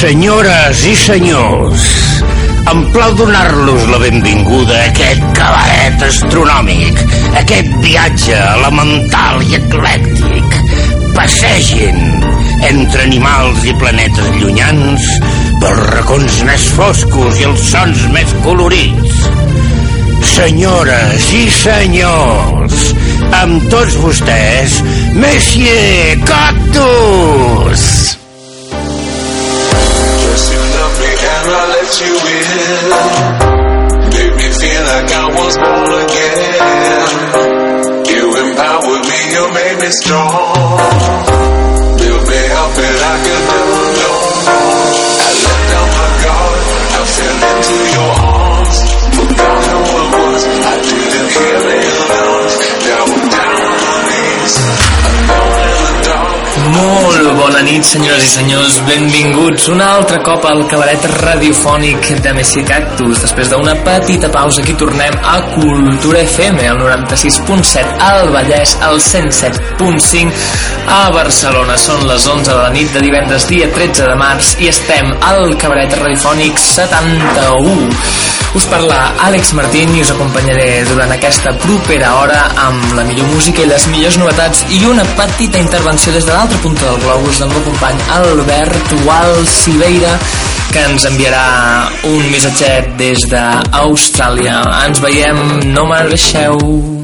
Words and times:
Senyores 0.00 0.78
i 0.88 0.94
senyors, 0.96 1.82
em 2.72 2.78
plau 2.88 3.10
donar-los 3.18 3.82
la 3.90 3.98
benvinguda 4.00 4.78
a 4.78 4.86
aquest 4.88 5.26
cabaret 5.36 6.04
astronòmic, 6.06 7.02
aquest 7.36 7.68
viatge 7.84 8.38
elemental 8.54 9.44
i 9.44 9.58
eclèctic. 9.58 10.56
Passegin 11.12 12.00
entre 12.70 13.02
animals 13.04 13.66
i 13.68 13.74
planetes 13.82 14.30
llunyans 14.38 15.04
pels 15.60 15.82
racons 15.92 16.38
més 16.48 16.64
foscos 16.78 17.42
i 17.42 17.50
els 17.50 17.66
sons 17.68 18.06
més 18.14 18.32
colorits. 18.46 19.26
Senyores 20.32 21.28
i 21.36 21.44
senyors, 21.58 22.88
amb 23.42 23.68
tots 23.68 24.00
vostès, 24.00 24.80
Messier 25.12 26.16
Cactus! 26.24 28.09
Let 31.90 32.00
you 32.00 32.14
in. 32.14 32.90
Made 34.14 34.34
me 34.36 34.48
feel 34.60 34.82
like 34.92 35.10
I 35.10 35.26
was 35.34 35.54
born 35.58 35.90
again. 36.06 37.10
You 38.10 38.22
empowered 38.46 39.04
me, 39.10 39.18
you 39.34 39.44
made 39.58 39.78
me 39.82 39.90
strong. 39.90 40.78
Built 41.98 42.24
me 42.30 42.42
up 42.62 42.78
and 42.86 43.00
I 43.02 43.16
could 43.24 43.44
never 43.50 43.79
bona 57.60 57.72
nit, 57.72 57.84
senyores 57.84 58.24
i 58.24 58.28
senyors. 58.30 58.76
Benvinguts 58.86 59.66
un 59.68 59.80
altre 59.84 60.20
cop 60.24 60.44
al 60.48 60.62
cabaret 60.70 61.04
radiofònic 61.20 62.06
de 62.24 62.32
Messi 62.32 62.62
Cactus. 62.64 63.20
Després 63.20 63.50
d'una 63.52 63.74
petita 63.84 64.30
pausa, 64.32 64.62
aquí 64.62 64.72
tornem 64.80 65.12
a 65.20 65.36
Cultura 65.52 66.22
FM, 66.22 66.64
al 66.70 66.80
96.7, 66.80 67.98
al 68.06 68.32
Vallès, 68.32 68.76
al 68.86 68.96
107.5, 68.96 70.32
a 70.88 71.02
Barcelona. 71.12 71.76
Són 71.76 72.06
les 72.08 72.26
11 72.32 72.48
de 72.48 72.56
la 72.62 72.72
nit 72.72 72.96
de 72.96 73.04
divendres, 73.04 73.48
dia 73.50 73.68
13 73.76 74.08
de 74.08 74.16
març, 74.16 74.54
i 74.64 74.72
estem 74.72 75.12
al 75.20 75.52
cabaret 75.60 76.00
radiofònic 76.00 76.56
71. 76.64 77.90
Us 78.50 78.64
parla 78.66 78.96
Àlex 79.22 79.52
Martín 79.54 79.92
i 79.94 80.00
us 80.02 80.10
acompanyaré 80.10 80.82
durant 80.88 81.12
aquesta 81.14 81.52
propera 81.62 82.10
hora 82.18 82.40
amb 82.64 82.96
la 82.98 83.04
millor 83.06 83.28
música 83.30 83.62
i 83.62 83.68
les 83.70 83.86
millors 83.92 84.18
novetats 84.18 84.64
i 84.74 84.80
una 84.90 85.04
petita 85.18 85.62
intervenció 85.62 86.12
des 86.16 86.26
de 86.26 86.34
l'altra 86.34 86.58
punta 86.64 86.88
del 86.88 86.98
globus 87.04 87.38
del 87.38 87.52
meu 87.54 87.62
company 87.68 88.02
Albert 88.18 88.96
Wal 89.06 89.46
Siveira 89.46 90.16
que 90.70 90.82
ens 90.86 91.06
enviarà 91.06 91.44
un 92.10 92.26
missatget 92.30 92.90
des 92.98 93.26
d'Austràlia. 93.30 94.62
Ens 94.86 95.02
veiem, 95.02 95.44
no 95.74 95.86
marxeu. 95.90 96.99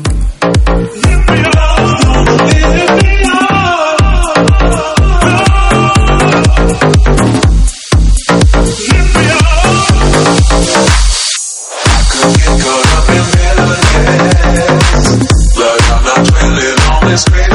Just 17.16 17.45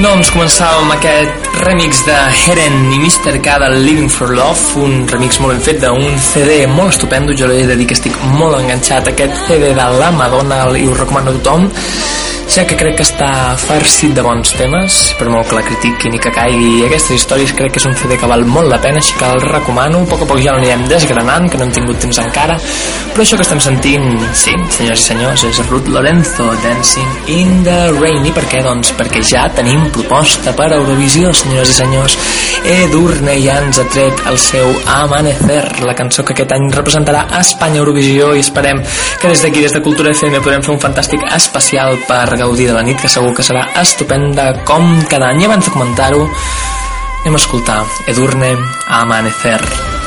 Doncs 0.00 0.30
començàvem 0.32 0.86
amb 0.86 0.94
aquest 0.94 1.48
remix 1.60 1.98
de 2.06 2.14
Heren 2.32 2.76
i 2.94 3.00
Mr. 3.02 3.34
K 3.44 3.58
del 3.60 3.74
Living 3.84 4.08
for 4.08 4.32
Love, 4.32 4.80
un 4.80 5.02
remix 5.10 5.36
molt 5.42 5.52
ben 5.52 5.60
fet 5.66 5.82
d'un 5.82 6.16
CD 6.24 6.62
molt 6.72 6.94
estupendo, 6.94 7.36
jo 7.36 7.50
li 7.50 7.58
he 7.60 7.66
de 7.68 7.76
dir 7.76 7.84
que 7.90 7.98
estic 7.98 8.16
molt 8.38 8.56
enganxat 8.62 9.10
a 9.10 9.12
aquest 9.12 9.36
CD 9.44 9.74
de 9.76 9.88
la 10.00 10.08
Madonna 10.16 10.62
i 10.72 10.86
ho 10.88 10.96
recomano 10.96 11.34
a 11.34 11.36
tothom 11.36 11.68
ja 12.50 12.64
que 12.66 12.74
crec 12.74 12.96
que 12.98 13.04
està 13.06 13.54
farcit 13.62 14.10
de 14.16 14.22
bons 14.26 14.50
temes 14.58 14.94
per 15.14 15.28
molt 15.30 15.46
que 15.46 15.54
la 15.54 15.62
critiquin 15.62 16.16
i 16.16 16.18
que 16.22 16.32
caigui 16.34 16.80
aquestes 16.82 17.20
històries 17.20 17.52
crec 17.54 17.76
que 17.76 17.78
és 17.78 17.86
un 17.86 17.94
CD 17.94 18.16
que 18.18 18.26
val 18.26 18.42
molt 18.48 18.66
la 18.72 18.80
pena 18.82 18.98
així 18.98 19.14
que 19.14 19.28
el 19.28 19.44
recomano, 19.44 20.00
a 20.02 20.08
poc 20.10 20.24
a 20.24 20.26
poc 20.26 20.40
ja 20.42 20.56
l'anirem 20.56 20.82
desgranant 20.90 21.46
que 21.46 21.60
no 21.60 21.68
hem 21.68 21.74
tingut 21.76 22.00
temps 22.02 22.18
encara. 22.18 22.56
Però 23.12 23.22
això 23.22 23.38
que 23.38 23.46
estem 23.46 23.60
sentint, 23.62 24.08
sí, 24.34 24.56
senyors 24.74 25.04
i 25.04 25.06
senyors 25.12 25.44
és 25.46 25.60
Ruth 25.68 25.92
Lorenzo 25.94 26.48
Dancing 26.64 27.30
in 27.36 27.62
the 27.68 27.78
Rain. 28.00 28.26
I 28.26 28.34
per 28.34 28.44
què? 28.50 28.64
Doncs 28.66 28.90
perquè 28.98 29.22
ja 29.30 29.44
tenim 29.54 29.86
proposta 29.94 30.54
per 30.58 30.72
Eurovisió 30.74 31.30
senyors 31.30 31.70
i 31.70 31.78
senyors. 31.78 32.18
Edurne 32.80 33.38
ja 33.44 33.60
ens 33.62 33.78
ha 33.78 33.86
tret 33.94 34.26
el 34.30 34.40
seu 34.42 34.74
Amanecer 34.96 35.84
la 35.86 35.94
cançó 35.98 36.26
que 36.26 36.34
aquest 36.34 36.56
any 36.56 36.66
representarà 36.74 37.28
a 37.30 37.44
Espanya 37.46 37.80
Eurovisió 37.84 38.34
i 38.34 38.42
esperem 38.42 38.82
que 39.22 39.30
des 39.30 39.46
d'aquí 39.46 39.62
des 39.62 39.78
de 39.78 39.84
Cultura 39.86 40.10
FM 40.10 40.42
podrem 40.42 40.66
fer 40.66 40.74
un 40.74 40.82
fantàstic 40.82 41.24
especial 41.38 41.96
per 42.10 42.39
gaudir 42.40 42.68
de 42.70 42.74
la 42.76 42.84
nit 42.86 43.00
que 43.00 43.12
segur 43.12 43.34
que 43.36 43.44
serà 43.46 43.66
estupenda 43.82 44.50
com 44.64 44.92
cada 45.12 45.30
any. 45.30 45.44
I 45.44 45.50
abans 45.50 45.68
de 45.68 45.76
comentar-ho 45.76 46.24
anem 46.24 47.36
a 47.36 47.42
escoltar 47.44 47.82
Edurne 48.08 48.54
Amanecer. 48.88 49.60
Se 49.60 49.99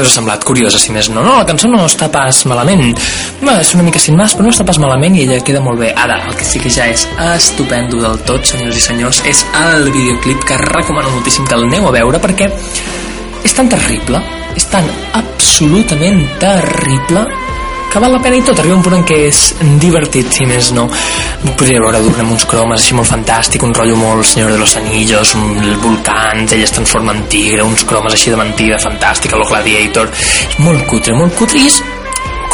Què 0.00 0.06
us 0.06 0.14
ha 0.14 0.16
semblat? 0.16 0.44
Curiosa, 0.48 0.78
si 0.80 0.94
més 0.96 1.10
no. 1.12 1.20
No, 1.20 1.34
la 1.36 1.44
cançó 1.44 1.68
no 1.68 1.82
està 1.84 2.06
pas 2.08 2.38
malament. 2.48 2.94
No, 3.44 3.52
és 3.60 3.74
una 3.76 3.84
mica 3.84 4.00
sin 4.00 4.16
más, 4.16 4.32
però 4.32 4.46
no 4.46 4.52
està 4.54 4.64
pas 4.64 4.78
malament 4.80 5.18
i 5.18 5.26
ella 5.26 5.42
queda 5.44 5.60
molt 5.60 5.76
bé. 5.82 5.90
Ara, 5.92 6.16
el 6.30 6.38
que 6.38 6.46
sí 6.48 6.62
que 6.62 6.72
ja 6.72 6.86
és 6.88 7.04
estupendo 7.34 8.00
del 8.00 8.16
tot, 8.24 8.48
senyors 8.48 8.80
i 8.80 8.86
senyors, 8.86 9.20
és 9.28 9.44
el 9.60 9.90
videoclip 9.92 10.48
que 10.48 10.56
recomano 10.62 11.12
moltíssim 11.12 11.44
que 11.44 11.58
el 11.58 11.68
aneu 11.68 11.90
a 11.90 11.92
veure 11.98 12.22
perquè 12.24 12.48
és 13.44 13.58
tan 13.58 13.68
terrible, 13.68 14.24
és 14.56 14.70
tan 14.72 14.88
absolutament 15.20 16.24
terrible 16.40 17.28
que 17.90 17.98
val 17.98 18.12
la 18.14 18.20
pena 18.22 18.38
i 18.38 18.42
tot, 18.46 18.58
arriba 18.60 18.76
un 18.76 18.84
punt 18.86 18.94
en 19.00 19.04
què 19.06 19.16
és 19.26 19.38
divertit, 19.82 20.28
si 20.30 20.46
més 20.46 20.70
no. 20.76 20.84
Podria 21.58 21.80
veure 21.82 21.98
dur 22.04 22.12
amb 22.22 22.36
uns 22.36 22.46
cromes 22.46 22.78
així 22.78 22.94
molt 22.94 23.10
fantàstic, 23.10 23.64
un 23.66 23.74
rotllo 23.74 23.96
molt 23.98 24.28
Senyor 24.30 24.52
de 24.54 24.60
los 24.60 24.76
Anillos, 24.78 25.34
un, 25.34 25.56
volcans, 25.82 26.52
ella 26.54 26.68
es 26.68 26.74
transforma 26.76 27.16
en 27.16 27.24
tigre, 27.32 27.64
uns 27.66 27.82
cromes 27.84 28.14
així 28.14 28.30
de 28.30 28.38
mentida, 28.38 28.78
fantàstica, 28.78 29.40
lo 29.40 29.48
Gladiator. 29.50 30.12
És 30.14 30.60
molt 30.62 30.86
cutre, 30.86 31.16
molt 31.18 31.34
cutre, 31.34 31.58
i 31.58 31.66
és 31.66 31.80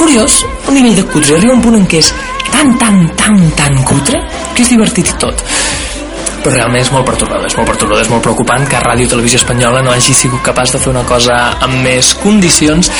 curiós, 0.00 0.40
un 0.70 0.78
nivell 0.78 0.96
de 0.96 1.04
cutre, 1.04 1.36
arriba 1.36 1.58
un 1.58 1.64
punt 1.64 1.76
en 1.82 1.84
què 1.90 2.00
és 2.00 2.12
tan, 2.48 2.72
tan, 2.80 3.02
tan, 3.20 3.42
tan 3.60 3.82
cutre, 3.84 4.22
que 4.54 4.64
és 4.64 4.72
divertit 4.72 5.12
i 5.12 5.18
tot. 5.20 5.44
però 6.46 6.54
realment 6.54 6.84
és 6.84 6.92
molt 6.94 7.04
pertorbador, 7.08 7.48
és 7.48 7.56
molt 7.58 7.66
pertorbador, 7.66 8.04
és 8.04 8.10
molt 8.12 8.22
preocupant 8.22 8.68
que 8.70 8.78
Ràdio 8.78 9.08
Televisió 9.10 9.40
Espanyola 9.40 9.80
no 9.82 9.90
hagi 9.90 10.14
sigut 10.14 10.44
capaç 10.46 10.76
de 10.76 10.78
fer 10.78 10.92
una 10.92 11.02
cosa 11.02 11.34
amb 11.66 11.82
més 11.82 12.12
condicions, 12.22 12.92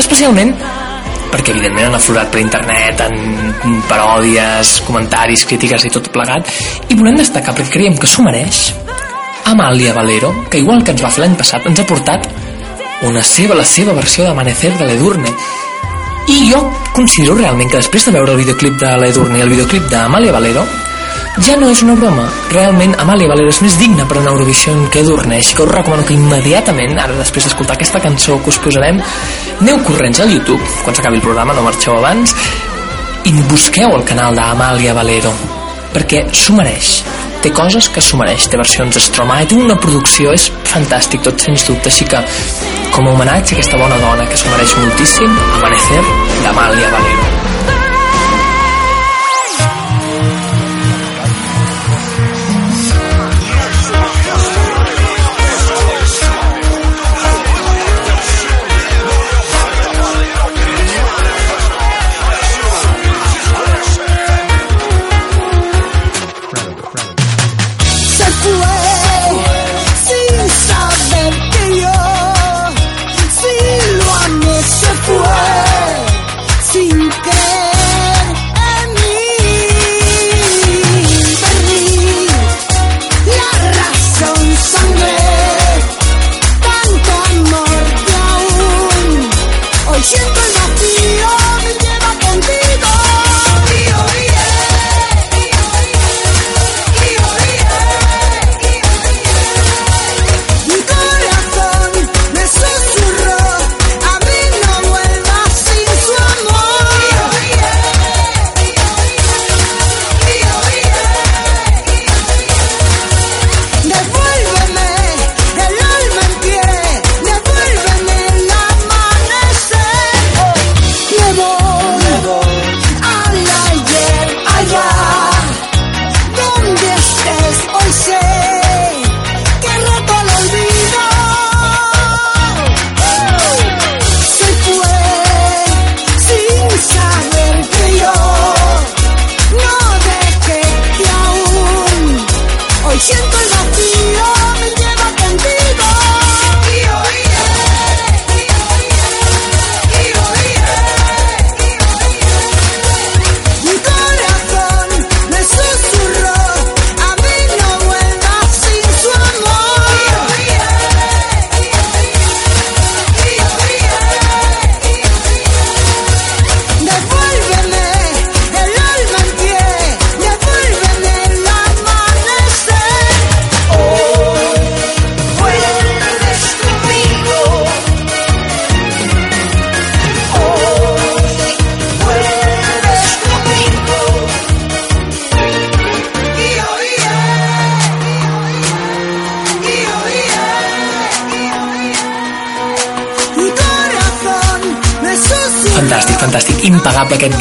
especialment 0.00 0.54
perquè 1.34 1.50
evidentment 1.50 1.90
han 1.90 1.98
aflorat 1.98 2.30
per 2.30 2.40
internet 2.44 3.04
en 3.08 3.80
paròdies, 3.90 4.78
comentaris, 4.86 5.44
crítiques 5.50 5.88
i 5.88 5.92
tot 5.92 6.12
plegat 6.14 6.50
i 6.88 6.94
volem 6.94 7.18
destacar 7.18 7.56
perquè 7.56 7.74
creiem 7.74 7.98
que 7.98 8.10
s'ho 8.10 8.22
mereix 8.22 8.68
Amàlia 9.44 9.92
Valero, 9.92 10.30
que 10.50 10.58
igual 10.58 10.82
que 10.82 10.94
ens 10.94 11.02
va 11.04 11.10
fer 11.12 11.24
l'any 11.24 11.34
passat, 11.36 11.66
ens 11.68 11.80
ha 11.80 11.84
portat 11.84 12.24
una 13.04 13.22
seva, 13.22 13.58
la 13.58 13.66
seva 13.68 13.92
versió 13.92 14.24
d'Amanecer 14.24 14.72
de 14.78 14.86
l'Edurne. 14.88 15.32
I 16.32 16.38
jo 16.48 16.62
considero 16.96 17.36
realment 17.36 17.68
que 17.68 17.82
després 17.82 18.06
de 18.08 18.14
veure 18.14 18.32
el 18.32 18.40
videoclip 18.40 18.78
de 18.80 18.94
l'Edurne 19.02 19.38
i 19.38 19.44
el 19.44 19.52
videoclip 19.52 19.90
d'Amàlia 19.92 20.32
Valero, 20.32 20.64
ja 21.42 21.56
no 21.58 21.70
és 21.70 21.82
una 21.82 21.96
broma. 21.98 22.26
Realment, 22.52 22.94
Amàlia 23.02 23.30
Valero 23.30 23.50
és 23.50 23.60
més 23.64 23.78
digna 23.80 24.06
per 24.08 24.18
anar 24.20 24.32
a 24.32 24.36
Eurovision 24.36 24.86
que 24.92 25.02
Edurne, 25.02 25.40
així 25.40 25.56
que 25.56 25.64
us 25.64 25.72
recomano 25.72 26.04
que 26.06 26.14
immediatament, 26.14 26.98
ara 27.00 27.16
després 27.18 27.48
d'escoltar 27.48 27.78
aquesta 27.78 28.02
cançó 28.04 28.38
que 28.42 28.52
us 28.52 28.60
posarem, 28.62 29.00
aneu 29.60 29.82
corrents 29.86 30.22
al 30.22 30.32
YouTube, 30.34 30.62
quan 30.84 30.94
s'acabi 30.94 31.20
el 31.20 31.26
programa, 31.26 31.56
no 31.56 31.66
marxeu 31.66 31.98
abans, 31.98 32.36
i 33.24 33.34
busqueu 33.50 33.96
el 33.96 34.06
canal 34.06 34.36
d'Amàlia 34.36 34.94
Valero, 34.94 35.32
perquè 35.94 36.26
s'ho 36.32 36.56
mereix 36.58 37.00
té 37.44 37.50
coses 37.52 37.90
que 37.92 38.00
s'ho 38.00 38.16
mereix, 38.16 38.46
té 38.48 38.56
versions 38.56 38.96
Stromae, 39.04 39.44
té 39.44 39.58
una 39.60 39.76
producció, 39.76 40.32
és 40.32 40.46
fantàstic, 40.70 41.20
tot 41.26 41.44
sens 41.44 41.66
dubte, 41.68 41.92
així 41.92 42.08
que 42.08 42.24
com 42.96 43.04
a 43.04 43.12
homenatge 43.12 43.52
a 43.52 43.58
aquesta 43.58 43.80
bona 43.84 44.00
dona 44.00 44.24
que 44.30 44.40
s'ho 44.40 44.48
mereix 44.56 44.76
moltíssim, 44.80 45.40
Amanecer 45.60 46.04
d'Amàlia 46.40 46.92
Valero. 46.96 47.33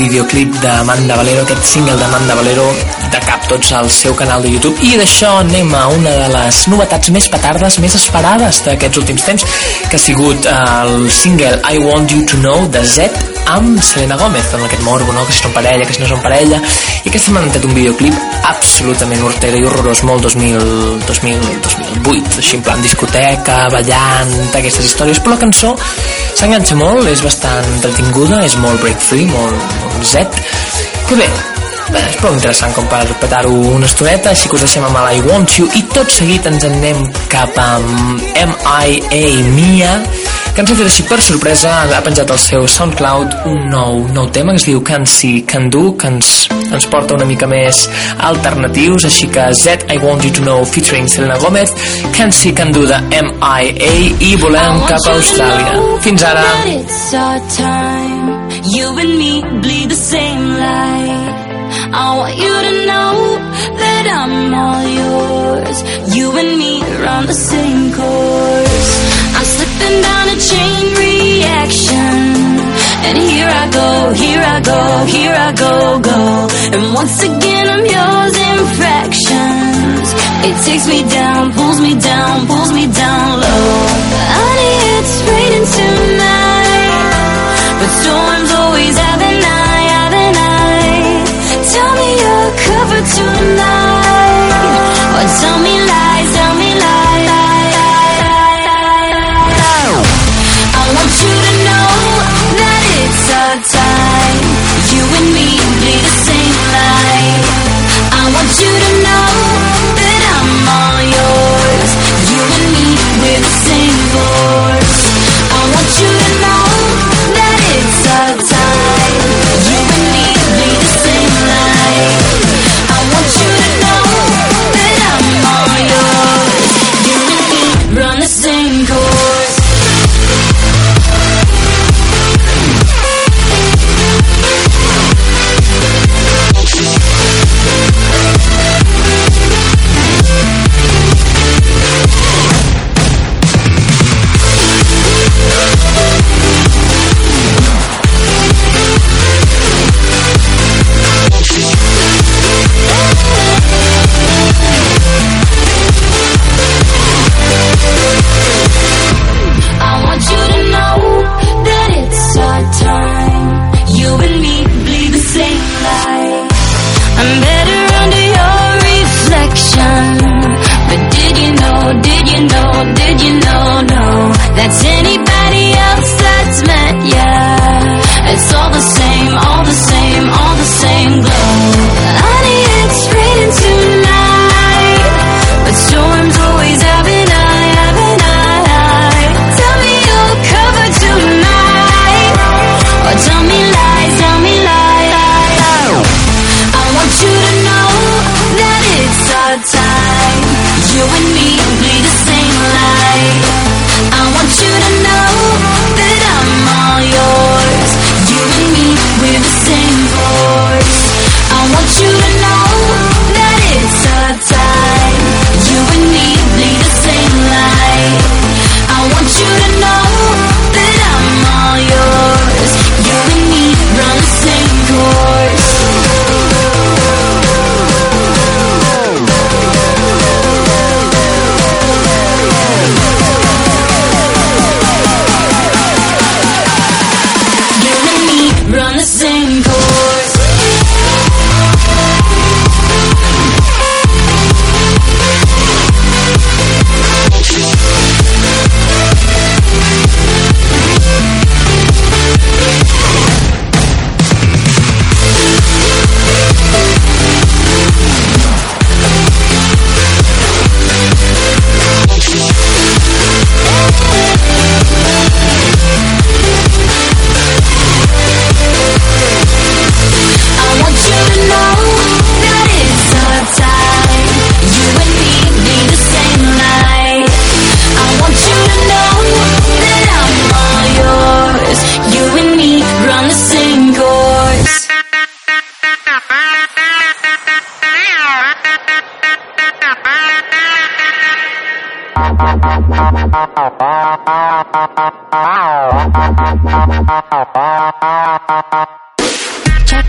Videoclip 0.03 0.55
d'Amanda 0.63 1.15
Valero, 1.19 1.43
aquest 1.45 1.63
single 1.73 1.95
d'Amanda 1.99 2.35
Valero 2.35 2.65
de 3.13 3.21
cap 3.23 3.45
tots 3.47 3.71
al 3.77 3.89
seu 3.93 4.15
canal 4.19 4.43
de 4.43 4.51
YouTube. 4.51 4.75
I 4.83 4.97
d'això 4.99 5.31
anem 5.43 5.71
a 5.77 5.85
una 5.95 6.15
de 6.23 6.31
les 6.33 6.63
novetats 6.71 7.13
més 7.15 7.29
petardes, 7.31 7.79
més 7.83 7.95
esperades 7.99 8.63
d'aquests 8.67 9.03
últims 9.03 9.27
temps 9.29 9.47
que 9.87 9.99
ha 9.99 10.05
sigut 10.07 10.49
el 10.55 11.07
single 11.11 11.55
I 11.63 11.85
Want 11.85 12.11
You 12.11 12.27
To 12.33 12.43
Know 12.43 12.67
de 12.73 12.83
Zed 12.95 13.32
amb 13.51 13.81
Selena 13.83 14.17
Gomez, 14.17 14.53
amb 14.55 14.65
aquest 14.65 14.83
morbo, 14.85 15.11
no? 15.13 15.25
que 15.27 15.35
si 15.35 15.43
són 15.43 15.53
parella, 15.55 15.85
que 15.85 15.95
si 15.95 16.03
no 16.03 16.09
són 16.09 16.21
parella 16.23 16.59
i 16.59 17.11
aquesta 17.11 17.27
setmana 17.27 17.47
han 17.47 17.53
tret 17.55 17.67
un 17.67 17.75
videoclip 17.75 18.45
absolutament 18.49 19.23
hortera 19.27 19.59
i 19.59 19.65
horrorós, 19.67 20.03
molt 20.07 20.27
2000, 20.27 21.03
2000, 21.07 21.47
2008 21.67 22.43
així 22.43 22.59
en 22.59 22.65
plan 22.67 22.83
discoteca, 22.85 23.57
ballant 23.73 24.35
aquestes 24.59 24.91
històries, 24.91 25.19
però 25.23 25.35
la 25.35 25.43
cançó 25.45 25.73
s'enganxa 26.39 26.77
molt, 26.79 27.07
és 27.11 27.23
bastant 27.25 27.67
entretinguda 27.75 28.43
és 28.47 28.57
molt 28.63 28.79
break 28.83 29.03
free, 29.03 29.27
molt, 29.31 29.75
molt 29.83 30.13
zet 30.13 30.39
que 31.09 31.19
bé, 31.19 31.27
és 31.99 32.15
prou 32.21 32.33
interessant 32.33 32.73
com 32.73 32.87
per 32.89 33.03
petar-ho 33.21 33.51
una 33.73 33.87
estoneta 33.89 34.31
així 34.31 34.49
que 34.49 34.57
us 34.57 34.63
deixem 34.65 34.85
amb 34.87 34.97
el 35.01 35.19
I 35.19 35.25
Want 35.27 35.57
You 35.59 35.67
i 35.77 35.83
tot 35.93 36.09
seguit 36.11 36.47
ens 36.49 36.63
en 36.65 36.79
anem 36.79 37.03
cap 37.31 37.57
a 37.59 37.67
M.I.A. 37.79 39.23
Mia 39.53 39.97
que 40.53 40.61
ens 40.61 40.69
ha 40.69 40.75
fet 40.77 40.85
així 40.85 41.03
per 41.09 41.17
sorpresa 41.25 41.69
ha 41.95 42.01
penjat 42.05 42.29
al 42.29 42.39
seu 42.41 42.67
SoundCloud 42.69 43.47
un 43.49 43.63
nou, 43.71 44.03
nou 44.13 44.27
tema 44.35 44.53
que 44.53 44.61
es 44.61 44.65
diu 44.67 44.83
Can 44.85 45.05
See 45.09 45.41
Can 45.49 45.69
Do 45.73 45.95
que 45.97 46.11
ens, 46.11 46.29
ens 46.69 46.85
porta 46.91 47.15
una 47.17 47.25
mica 47.25 47.47
més 47.49 47.87
alternatius 48.29 49.07
així 49.09 49.31
que 49.33 49.47
Z 49.57 49.87
I 49.89 49.97
Want 50.03 50.27
You 50.27 50.33
To 50.37 50.45
Know 50.45 50.67
featuring 50.69 51.09
Selena 51.09 51.39
Gomez 51.41 51.73
Can 52.17 52.31
See 52.31 52.53
Can 52.53 52.73
Do 52.75 52.85
de 52.85 52.99
M.I.A. 53.23 53.93
i 54.29 54.33
volem 54.43 54.83
cap 54.85 55.09
a 55.09 55.15
Austràlia 55.17 55.73
fins 56.05 56.27
ara. 56.29 56.45
You 58.63 58.97
and 58.97 59.17
me 59.17 59.41
bleed 59.61 59.89
the 59.89 59.95
same 59.95 60.53
light. 60.55 61.33
I 61.91 62.17
want 62.17 62.37
you 62.37 62.53
to 62.67 62.73
know 62.85 63.15
that 63.81 64.05
I'm 64.07 64.53
all 64.53 64.85
yours. 65.01 65.83
You 66.15 66.31
and 66.31 66.57
me 66.57 66.81
run 67.03 67.25
the 67.25 67.33
same 67.33 67.91
course. 67.93 69.02
I'm 69.43 69.49
slipping 69.49 70.01
down 70.01 70.25
a 70.29 70.37
chain 70.39 70.85
reaction. 71.03 72.15
And 73.07 73.17
here 73.17 73.49
I 73.51 73.65
go, 73.79 74.13
here 74.13 74.39
I 74.39 74.59
go, 74.61 74.81
here 75.15 75.35
I 75.35 75.51
go, 75.51 75.99
go. 75.99 76.47
And 76.71 76.93
once 76.93 77.21
again 77.21 77.65
I'm 77.67 77.85
yours 77.95 78.35
in 78.47 78.57
fractions. 78.79 80.07
It 80.47 80.55
takes 80.63 80.87
me 80.87 81.03
down, 81.09 81.51
pulls 81.51 81.81
me 81.81 81.99
down, 81.99 82.47
pulls 82.47 82.71
me 82.71 82.87
down 82.87 83.22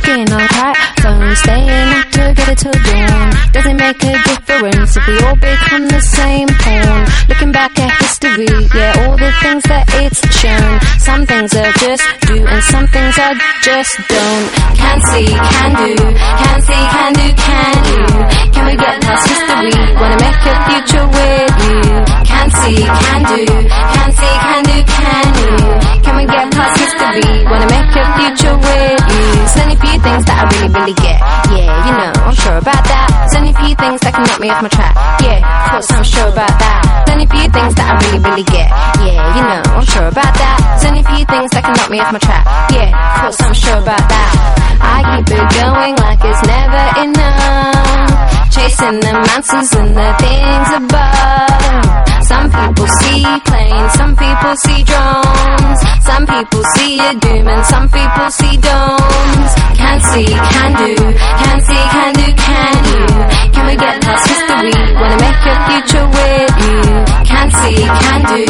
Checking 0.03 0.33
our 0.33 0.49
tight 0.49 0.77
phone, 1.01 1.37
staying 1.37 1.89
up 1.95 2.11
together 2.11 2.55
till 2.55 2.73
dawn. 2.73 3.31
Doesn't 3.53 3.77
make 3.77 4.03
a 4.03 4.13
difference 4.25 4.97
if 4.97 5.07
we 5.07 5.19
all 5.21 5.37
become 5.37 5.89
the 5.89 6.01
same 6.01 6.49
pawn. 6.49 7.07
Looking 7.29 7.53
back 7.53 7.79
at 7.79 7.91
history, 8.03 8.47
yeah, 8.75 9.07
all 9.07 9.17
the 9.17 9.33
things 9.41 9.63
that 9.65 9.85
it's 10.03 10.21
shown. 10.39 10.81
Some 10.99 11.27
things 11.27 11.55
are 11.55 11.73
just 11.79 12.05
do, 12.27 12.47
and 12.47 12.63
some 12.65 12.87
things 12.89 13.19
are 13.19 13.35
just 13.63 13.97
don't. 14.09 14.47
Can 14.77 14.99
see, 15.09 15.27
can 15.31 15.71
do, 15.83 15.95
can 15.97 16.59
see, 16.63 16.83
can 16.95 17.13
do, 17.15 17.27
can 17.35 17.77
you? 17.91 18.05
Can 18.53 18.65
we 18.67 18.77
get 18.77 19.01
past 19.03 19.29
history? 19.29 19.75
Wanna 19.95 20.19
make 20.21 20.43
a 20.47 20.55
future 20.69 21.07
with 21.07 21.55
you? 21.65 21.81
Can 22.29 22.49
see, 22.51 22.83
can 22.83 23.21
do, 23.35 23.45
can 23.47 24.11
see, 24.13 24.35
can 24.43 24.63
do, 24.65 24.77
can 24.85 25.27
you? 25.39 25.84
We 26.25 26.33
get 26.33 26.49
past 26.57 26.81
history? 26.81 27.45
Wanna 27.45 27.69
make 27.69 27.93
a 28.01 28.05
future 28.17 28.57
with 28.57 29.01
you? 29.13 29.25
There's 29.45 29.57
only 29.61 29.77
few 29.77 29.97
things 30.01 30.25
that 30.25 30.37
I 30.41 30.45
really, 30.57 30.73
really 30.73 30.97
get. 30.97 31.21
Yeah, 31.53 31.69
you 31.85 31.93
know, 32.01 32.13
I'm 32.17 32.33
sure 32.33 32.57
about 32.57 32.81
that. 32.81 33.09
There's 33.13 33.37
only 33.37 33.53
few 33.53 33.77
things 33.77 34.01
that 34.01 34.13
can 34.17 34.25
knock 34.25 34.41
me 34.41 34.49
off 34.49 34.65
my 34.65 34.73
track. 34.73 34.97
Yeah, 35.21 35.45
of 35.45 35.69
course 35.69 35.91
I'm 35.93 36.01
sure 36.01 36.29
about 36.33 36.57
that. 36.65 36.81
There's 37.05 37.13
only 37.13 37.29
few 37.29 37.45
things 37.53 37.73
that 37.77 37.87
I 37.93 37.95
really, 38.09 38.21
really 38.25 38.47
get. 38.49 38.73
Yeah, 39.05 39.21
you 39.37 39.43
know, 39.45 39.61
I'm 39.69 39.85
sure 39.85 40.09
about 40.09 40.33
that. 40.33 40.57
There's 40.65 40.89
only 40.89 41.05
few 41.05 41.25
things 41.29 41.49
that 41.53 41.61
can 41.61 41.77
knock 41.77 41.91
me 41.93 42.01
off 42.01 42.09
my 42.17 42.21
track. 42.25 42.45
Yeah, 42.73 42.89
of 42.89 43.21
course 43.21 43.41
I'm 43.45 43.53
sure 43.53 43.79
about 43.85 44.05
that. 44.09 44.74
I 44.81 44.99
keep 45.11 45.29
it 45.39 45.47
going 45.61 45.95
like 45.97 46.21
it's 46.23 46.43
never 46.47 46.85
enough. 47.05 48.51
Chasing 48.55 49.01
the 49.01 49.13
answers 49.35 49.73
and 49.79 49.97
the 49.97 50.11
things 50.23 50.71
above. 50.81 52.05
Some 52.25 52.49
people 52.51 52.89
see 53.01 53.23
planes, 53.45 53.93
some 53.93 54.17
people 54.17 54.55
see 54.57 54.83
drones. 54.85 55.81
Some 56.01 56.27
people 56.27 56.65
see 56.77 56.99
a 57.01 57.13
doom 57.21 57.49
and 57.49 57.65
some 57.67 57.89
people 57.89 58.31
see 58.31 58.57
domes. 58.57 59.51
Can 59.77 60.01
see, 60.01 60.27
can 60.27 60.71
do, 60.81 60.95
can 60.97 61.59
see, 61.69 61.83
can 61.95 62.13
do, 62.15 62.29
can 62.33 62.75
you? 62.89 63.05
Can 63.53 63.67
we 63.67 63.77
get 63.77 64.01
past 64.03 64.27
history? 64.29 64.73
Wanna 64.95 65.19
make 65.21 65.45
a 65.45 65.55
future 65.69 66.07
with 66.17 66.55
you? 66.65 66.81
Can 67.29 67.49
see, 67.51 67.77
can 67.85 68.21
do, 68.33 68.45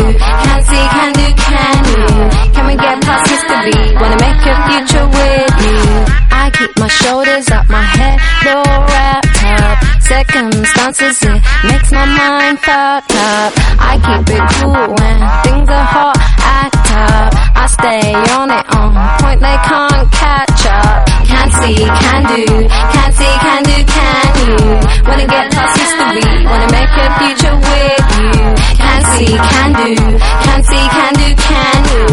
can 0.44 0.60
see, 0.70 0.84
can 0.94 1.12
do, 1.18 1.26
can 1.34 1.76
you? 1.90 2.04
Can 2.54 2.66
we 2.66 2.76
get 2.76 3.00
past 3.02 3.26
history? 3.30 3.94
Wanna 4.00 4.18
make 4.22 4.42
a 4.46 4.54
future 4.68 5.06
with 5.08 5.54
you? 5.64 6.13
I 6.30 6.50
keep 6.50 6.76
my 6.78 6.88
shoulders 6.88 7.50
up, 7.50 7.68
my 7.68 7.82
head 7.82 8.20
all 8.46 8.80
wrapped 8.90 9.42
up. 9.60 9.76
Circumstances, 10.02 11.22
it 11.22 11.40
makes 11.64 11.90
my 11.92 12.04
mind 12.04 12.58
fucked 12.60 13.14
up. 13.14 13.52
I 13.80 13.96
keep 14.04 14.34
it 14.36 14.44
cool 14.60 14.86
when 14.98 15.18
things 15.44 15.68
are 15.68 15.88
hot 15.96 16.18
at 16.44 16.70
top. 16.84 17.30
I 17.56 17.66
stay 17.66 18.14
on 18.36 18.50
it 18.50 18.66
on 18.76 18.92
point, 19.20 19.40
they 19.40 19.56
can't 19.68 20.10
catch 20.12 20.66
up. 20.66 21.13
See, 21.60 21.76
can 21.76 22.22
do, 22.34 22.44
can 22.68 23.12
see, 23.12 23.34
can 23.44 23.62
do, 23.62 23.76
can 23.84 24.26
you? 24.42 24.56
Wanna 25.08 25.26
get 25.26 25.50
past 25.52 25.78
history, 25.78 26.44
wanna 26.46 26.68
make 26.72 26.90
a 26.90 27.06
future 27.18 27.56
with 27.56 28.06
you. 28.18 28.32
Can 28.82 29.00
see, 29.14 29.34
can 29.36 29.70
do, 29.72 29.94
can 30.44 30.60
see, 30.64 30.84
can 30.96 31.12
do, 31.14 31.28
can 31.46 31.78
you? 31.92 32.04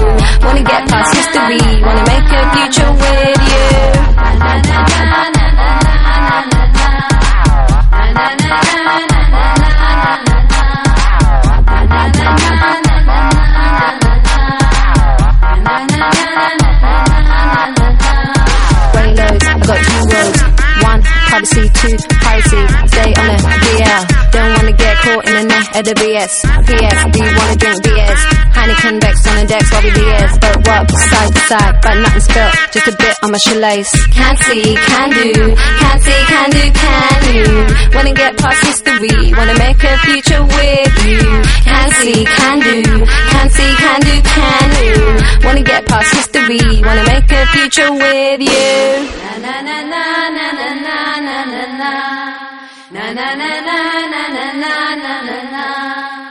Wanna 0.45 0.63
get 0.63 0.88
past 0.88 1.15
history, 1.15 1.82
wanna 1.82 2.06
make 2.08 2.32
a 2.32 2.41
future 2.54 2.91
with 2.91 3.41
you. 3.49 5.40
Two, 21.82 21.98
piracy. 22.22 22.62
Stay 22.94 23.12
on 23.17 23.28
the 23.28 23.58
DL. 23.65 24.32
Don't 24.32 24.54
wanna 24.56 24.72
get 24.74 24.98
caught 24.98 25.28
in 25.28 25.34
the 25.34 25.44
net 25.44 25.76
of 25.78 25.84
the 25.86 25.96
BS. 25.96 26.41
PS, 26.67 27.12
do 27.12 27.20
you 27.24 27.36
wanna 27.36 27.56
drink 27.56 27.84
BS? 27.84 28.31
Heineken 28.71 28.99
Bex 29.01 29.27
on 29.27 29.36
the 29.36 29.45
decks 29.47 29.71
while 29.71 29.84
we 29.84 29.91
DS. 29.91 30.38
But 30.39 30.55
what, 30.67 30.91
side 30.91 31.34
to 31.36 31.39
side, 31.51 31.75
but 31.84 31.95
nothing 31.99 32.21
spilt. 32.21 32.53
Just 32.71 32.88
a 32.88 32.95
bit 32.95 33.15
on 33.23 33.31
my 33.31 33.38
shoelace. 33.38 33.91
Can 34.15 34.36
see, 34.47 34.75
can 34.75 35.10
do, 35.12 35.55
can 35.55 35.97
see, 35.99 36.19
can 36.31 36.49
do, 36.55 36.63
can 36.71 37.19
you? 37.36 37.49
Wanna 37.95 38.13
get 38.13 38.38
past 38.38 38.63
history, 38.63 39.34
wanna 39.36 39.55
make 39.60 39.84
a 39.84 39.97
future 40.07 40.43
with 40.43 40.95
you. 41.05 41.19
Can 41.67 41.88
see, 41.99 42.23
can 42.23 42.60
do, 42.60 43.05
can 43.31 43.47
see, 43.49 43.71
can 43.75 43.99
do, 44.07 44.15
can 44.23 44.69
you? 44.88 44.99
Wanna 45.45 45.63
get 45.63 45.86
past 45.86 46.13
history, 46.15 46.63
wanna 46.81 47.03
make 47.12 47.29
a 47.31 47.45
future 47.51 47.91
with 47.91 48.39
you. 48.39 48.71
Na 49.43 49.60
na 49.60 49.62
na 49.62 49.77
na 49.91 50.03
na 50.31 50.47
na 50.63 51.10
na 51.19 51.38
na 51.51 51.65
na. 51.79 51.91
Na 52.91 53.05
na 53.17 53.27
na 53.36 53.51
na 53.67 53.77
na 54.13 54.23
na 54.31 54.45
na 54.62 54.95
na 54.95 55.13
na 55.27 55.38
na. 55.51 56.31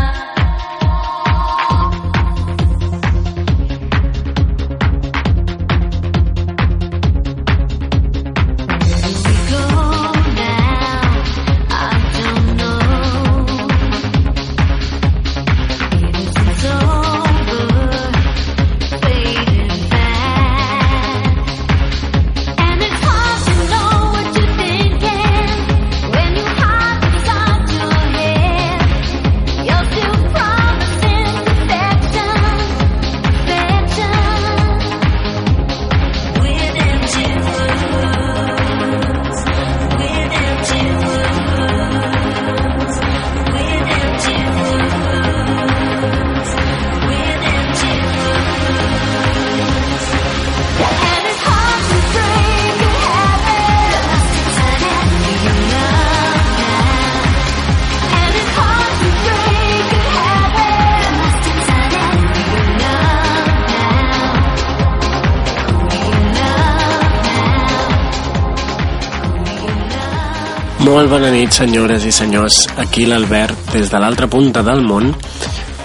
Molt 70.81 71.11
bona 71.11 71.29
nit, 71.29 71.53
senyores 71.53 72.07
i 72.09 72.11
senyors. 72.11 72.63
Aquí 72.81 73.03
l'Albert, 73.05 73.67
des 73.69 73.91
de 73.91 73.99
l'altra 74.01 74.25
punta 74.25 74.63
del 74.65 74.81
món, 74.81 75.11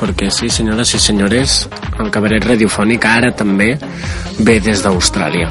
perquè 0.01 0.31
sí, 0.33 0.49
senyores 0.49 0.95
i 0.97 1.01
senyores, 1.03 1.57
el 2.01 2.09
cabaret 2.15 2.47
radiofònic 2.49 3.05
ara 3.05 3.35
també 3.37 3.75
ve 4.39 4.55
des 4.65 4.81
d'Austràlia. 4.85 5.51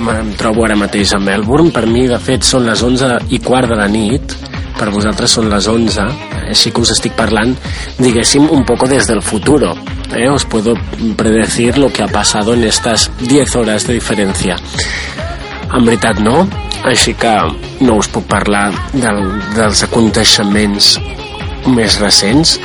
Em 0.00 0.30
trobo 0.40 0.64
ara 0.64 0.78
mateix 0.80 1.12
a 1.12 1.20
Melbourne. 1.20 1.74
Per 1.76 1.84
mi, 1.90 2.06
de 2.08 2.16
fet, 2.24 2.46
són 2.46 2.64
les 2.64 2.80
11 2.80 3.18
i 3.36 3.42
quart 3.44 3.68
de 3.68 3.76
la 3.76 3.88
nit. 3.92 4.32
Per 4.78 4.88
vosaltres 4.88 5.36
són 5.36 5.50
les 5.52 5.68
11. 5.68 6.06
Així 6.48 6.72
que 6.72 6.80
us 6.80 6.94
estic 6.96 7.12
parlant, 7.18 7.52
diguéssim, 7.98 8.48
un 8.48 8.64
poco 8.64 8.88
desde 8.88 9.12
el 9.12 9.20
futuro. 9.20 9.74
¿eh? 10.16 10.30
Os 10.30 10.46
puedo 10.46 10.72
predecir 11.20 11.76
lo 11.76 11.92
que 11.92 12.02
ha 12.02 12.08
pasado 12.08 12.54
en 12.54 12.64
estas 12.64 13.10
10 13.20 13.56
horas 13.56 13.86
de 13.86 14.00
diferencia. 14.00 14.56
En 15.70 15.84
veritat 15.84 16.18
no, 16.18 16.48
així 16.84 17.14
que 17.14 17.32
no 17.84 17.98
us 18.00 18.08
puc 18.08 18.26
parlar 18.30 18.70
del, 18.92 19.20
dels 19.56 19.84
aconteixements 19.84 20.94
més 21.68 21.98
recents, 22.00 22.56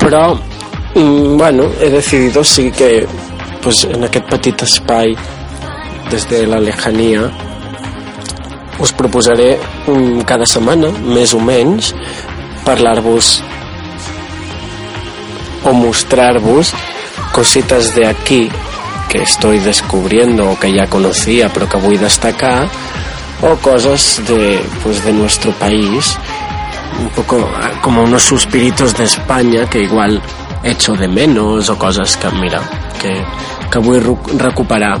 però 0.00 0.34
mm, 0.34 1.36
bueno, 1.38 1.70
he 1.80 1.90
decidido 1.90 2.44
sí 2.44 2.70
que 2.70 3.06
pues, 3.62 3.84
en 3.84 4.04
aquest 4.04 4.26
petit 4.30 4.62
espai 4.66 5.16
des 6.10 6.28
de 6.30 6.46
la 6.46 6.60
lejania 6.60 7.30
us 8.78 8.92
proposaré 8.92 9.56
mm, 9.86 10.26
cada 10.28 10.46
setmana, 10.46 10.90
més 11.06 11.32
o 11.34 11.40
menys, 11.40 11.94
parlar-vos 12.66 13.40
o 15.64 15.72
mostrar-vos 15.72 16.74
cositas 17.32 17.94
de 17.94 18.06
aquí 18.06 18.48
que 19.08 19.22
estoy 19.22 19.58
descubriendo 19.58 20.50
o 20.50 20.58
que 20.58 20.72
ya 20.72 20.88
conocía 20.88 21.48
pero 21.52 21.68
que 21.68 21.76
voy 21.78 21.96
a 21.96 22.00
destacar 22.00 22.68
o 23.42 23.56
cosas 23.56 24.22
de, 24.26 24.60
pues, 24.82 25.04
de 25.04 25.12
nuestro 25.12 25.52
país 25.52 26.18
un 27.00 27.08
poco 27.10 27.38
eh, 27.38 27.72
como 27.82 28.02
unos 28.02 28.22
suspiritos 28.22 28.96
de 28.96 29.04
España 29.04 29.68
que 29.68 29.82
igual 29.82 30.20
echo 30.64 30.94
de 30.94 31.06
menos 31.08 31.68
o 31.68 31.78
cosas 31.78 32.16
que, 32.16 32.28
mira, 32.30 32.60
que, 33.00 33.22
que 33.70 33.78
vull 33.78 34.00
ru- 34.02 34.38
recuperar 34.38 34.98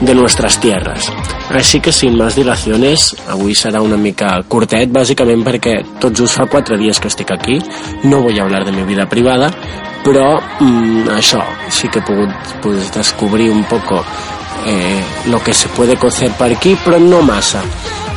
de 0.00 0.14
nuestras 0.14 0.58
tierras. 0.60 1.10
Així 1.52 1.80
que 1.84 1.92
sin 1.92 2.16
más 2.16 2.32
dilaciones, 2.38 3.10
avui 3.28 3.52
serà 3.54 3.82
una 3.84 3.98
mica 4.00 4.38
curtet, 4.48 4.88
bàsicament 4.88 5.42
perquè 5.44 5.74
tot 6.00 6.16
just 6.16 6.38
fa 6.38 6.46
quatre 6.48 6.78
dies 6.80 6.96
que 7.02 7.10
estic 7.12 7.28
aquí, 7.34 7.58
no 8.08 8.22
voy 8.22 8.38
a 8.38 8.44
hablar 8.46 8.64
de 8.64 8.72
mi 8.72 8.86
vida 8.88 9.04
privada, 9.10 9.50
però 10.06 10.38
mm, 10.40 11.10
això, 11.18 11.42
sí 11.68 11.90
que 11.92 12.00
he 12.00 12.06
pogut 12.08 12.32
pues, 12.62 12.88
descobrir 12.94 13.50
un 13.50 13.64
poco 13.68 14.00
eh, 14.66 15.02
lo 15.26 15.42
que 15.42 15.54
se 15.54 15.68
puede 15.68 15.96
cocer 15.96 16.30
per 16.32 16.52
aquí, 16.52 16.76
però 16.84 16.98
no 16.98 17.22
massa. 17.22 17.62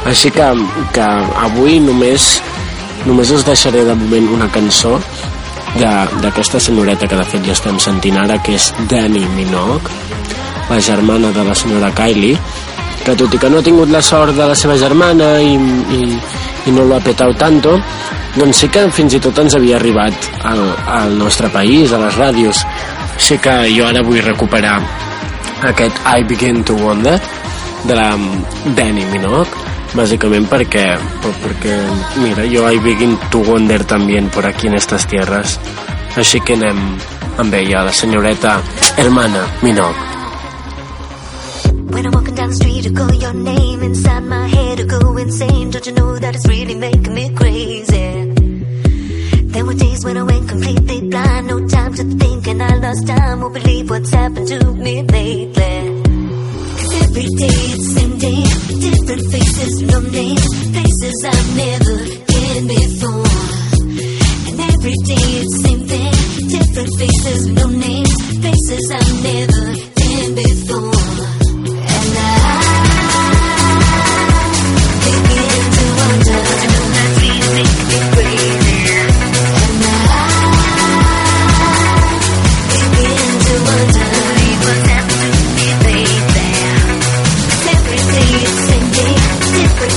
Així 0.06 0.30
que, 0.32 0.46
que 0.94 1.06
avui 1.42 1.80
només 1.82 2.36
només 3.06 3.30
us 3.32 3.46
deixaré 3.46 3.84
de 3.86 3.96
moment 3.96 4.32
una 4.34 4.48
cançó 4.50 4.98
d'aquesta 5.76 6.60
senyoreta 6.60 7.08
que 7.08 7.18
de 7.20 7.26
fet 7.28 7.44
ja 7.46 7.54
estem 7.54 7.78
sentint 7.82 8.18
ara, 8.18 8.40
que 8.42 8.56
és 8.56 8.72
Dani 8.90 9.26
Minogue, 9.36 9.92
la 10.70 10.80
germana 10.82 11.32
de 11.36 11.44
la 11.46 11.56
senyora 11.56 11.92
Kylie, 11.94 12.40
que 13.06 13.16
tot 13.20 13.34
i 13.36 13.40
que 13.42 13.50
no 13.52 13.60
ha 13.60 13.66
tingut 13.66 13.92
la 13.94 14.02
sort 14.02 14.34
de 14.34 14.48
la 14.50 14.56
seva 14.58 14.78
germana 14.82 15.36
i, 15.44 15.54
i, 15.54 16.20
i 16.66 16.74
no 16.74 16.88
lo 16.88 16.96
ha 16.98 17.04
petat 17.04 17.36
tanto, 17.38 17.76
doncs 18.36 18.64
sí 18.64 18.72
que 18.74 18.88
fins 18.96 19.14
i 19.14 19.22
tot 19.22 19.38
ens 19.44 19.58
havia 19.60 19.78
arribat 19.78 20.32
al, 20.48 20.64
al 20.96 21.18
nostre 21.20 21.52
país, 21.54 21.94
a 21.94 22.02
les 22.02 22.18
ràdios. 22.18 22.64
Així 23.16 23.38
que 23.44 23.60
jo 23.76 23.86
ara 23.86 24.02
vull 24.04 24.24
recuperar 24.26 24.80
aquest 25.64 25.98
I 26.06 26.24
Begin 26.24 26.64
to 26.64 26.76
Wonder 26.76 27.20
de 27.86 27.96
la 27.96 28.10
Danny 28.76 29.06
Minogue 29.12 29.66
bàsicament 29.96 30.48
perquè 30.52 30.86
perquè 31.24 31.76
mira, 32.20 32.44
jo 32.52 32.66
I 32.68 32.80
begin 32.84 33.16
to 33.32 33.40
wonder 33.48 33.84
també 33.88 34.20
por 34.34 34.46
aquí 34.46 34.68
en 34.68 34.76
estas 34.76 35.06
tierras 35.08 35.60
així 36.18 36.42
que 36.42 36.58
anem 36.58 36.98
amb 37.38 37.54
ella, 37.54 37.86
la 37.86 37.94
senyoreta 37.94 38.60
hermana 38.98 39.46
Minogue 39.62 40.14
When 41.96 42.06
I'm 42.06 42.12
walking 42.12 42.36
down 42.36 42.50
the 42.50 42.56
street, 42.56 42.88
I 42.88 42.92
call 42.92 43.14
your 43.14 43.34
name 43.34 43.82
inside 43.82 44.24
my 44.24 44.48
head, 44.48 44.82
I 44.82 44.84
go 44.84 45.16
insane. 45.16 45.72
Don't 45.72 45.86
you 45.86 45.94
know 45.94 46.18
that 46.18 46.36
it's 46.36 46.46
really 46.46 46.76
making 46.76 47.14
me 47.14 47.34
crazy? 47.34 48.15
There 49.56 49.64
were 49.64 49.74
days 49.74 50.04
when 50.04 50.18
I 50.18 50.24
went 50.24 50.50
completely 50.50 51.00
blind, 51.08 51.48
no 51.48 51.66
time 51.66 51.94
to 51.94 52.04
think, 52.04 52.46
and 52.46 52.62
I 52.62 52.76
lost 52.76 53.08
time. 53.08 53.40
Won't 53.40 53.54
believe 53.54 53.90
what's 53.90 54.10
happened 54.10 54.50
to 54.50 54.74
me 54.74 55.02
lately. 55.02 55.48
Cause 56.76 56.94
every 57.04 57.30
day 57.40 57.60
it's 57.72 57.88
the 57.88 57.94
same 57.96 58.18
day, 58.18 58.44
different 58.84 59.32
faces, 59.32 59.82
no 59.82 60.00
names, 60.02 60.44
places 60.76 61.24
I've 61.24 61.56
never 61.56 61.96
been 62.28 62.68
before. 62.68 63.32
And 64.52 64.60
every 64.60 64.98
day 65.08 65.26
it's 65.40 65.56
the 65.56 65.62
same 65.64 65.84
thing, 65.88 66.14
different 66.52 66.92
faces, 67.00 67.48
no 67.48 67.68
names, 67.70 68.12
places 68.44 68.92
I've 68.92 69.24
never 69.24 69.64
been 69.96 70.36
before. 70.36 71.00
And 71.96 72.12
I 72.20 72.60
begin 75.08 75.64
to 75.80 75.86
wonder, 75.96 76.44
I 76.44 76.68
know 76.76 76.86
that's 76.92 77.16
really 77.24 77.64
making 77.88 78.60
me 78.60 78.65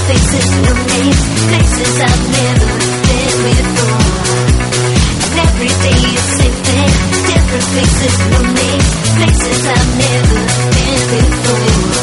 faces, 0.09 0.49
no 0.65 0.73
names, 0.73 1.21
places 1.49 1.95
I've 2.09 2.25
never 2.39 2.71
been 3.05 3.37
before. 3.45 4.01
And 5.25 5.37
every 5.47 5.73
day 5.85 6.01
the 6.17 6.25
same 6.39 6.59
different 7.29 7.69
faces, 7.77 8.17
no 8.33 8.41
names, 8.59 8.89
places 9.19 9.61
I've 9.77 9.91
never 10.05 10.41
been 10.77 11.03
before. 11.13 11.99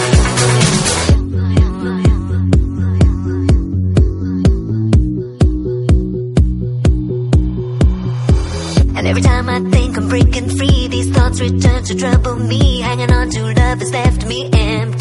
And 8.97 9.05
every 9.07 9.23
time 9.23 9.49
I 9.49 9.59
think 9.71 9.97
I'm 9.97 10.07
breaking 10.09 10.49
free, 10.49 10.87
these 10.89 11.09
thoughts 11.09 11.41
return 11.41 11.83
to 11.85 11.95
trouble 11.95 12.35
me. 12.35 12.81
Hanging 12.81 13.11
on 13.11 13.29
to 13.31 13.41
love 13.41 13.79
has 13.79 13.91
left 13.91 14.27
me 14.27 14.49
empty. 14.53 14.94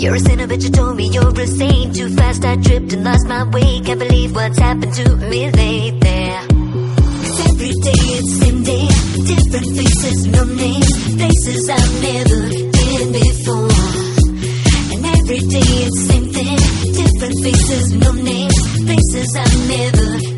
You're 0.00 0.14
a 0.14 0.20
sinner, 0.20 0.46
but 0.46 0.62
you 0.62 0.70
told 0.70 0.96
me 0.96 1.08
you're 1.08 1.28
a 1.28 1.46
saint. 1.46 1.96
Too 1.96 2.08
fast, 2.14 2.44
I 2.44 2.54
tripped 2.56 2.92
and 2.92 3.02
lost 3.02 3.26
my 3.26 3.42
way. 3.50 3.80
Can't 3.80 3.98
believe 3.98 4.32
what's 4.32 4.58
happened 4.58 4.94
to 4.94 5.16
me 5.16 5.50
lately. 5.50 5.92
'Cause 5.98 7.40
every 7.50 7.72
day 7.86 8.02
it's 8.16 8.32
same 8.38 8.62
different 9.24 9.76
faces, 9.76 10.26
no 10.26 10.44
names, 10.44 10.92
places 11.16 11.68
I've 11.68 12.02
never 12.02 12.40
been 12.76 13.12
before. 13.12 13.70
And 14.92 15.04
every 15.16 15.40
day 15.54 15.70
it's 15.84 16.00
same 16.06 16.26
thing, 16.32 16.58
different 16.94 17.36
faces, 17.42 17.92
no 17.92 18.12
names, 18.12 18.58
places 18.86 19.34
I've 19.34 19.68
never 19.68 20.37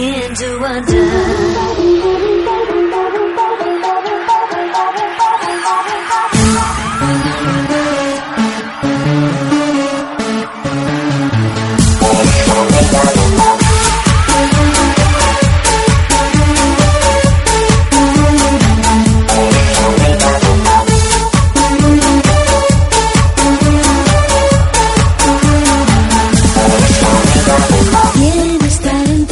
begin 0.00 0.34
to 0.34 0.58
wonder. 0.60 2.37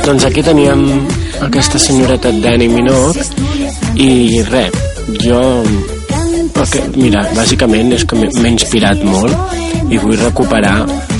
Doncs 0.06 0.22
aquí 0.24 0.42
teníem 0.42 0.82
aquesta 1.42 1.78
senyoreta 1.82 2.30
Dani 2.30 2.68
Minogue 2.70 3.24
i 3.98 4.38
res, 4.46 4.70
jo 5.24 5.40
perquè, 6.54 6.84
mira, 6.94 7.24
bàsicament 7.34 7.90
és 7.96 8.04
que 8.06 8.14
m'he 8.20 8.52
inspirat 8.52 9.02
molt 9.02 9.34
i 9.90 9.98
vull 9.98 10.14
recuperar 10.20 10.76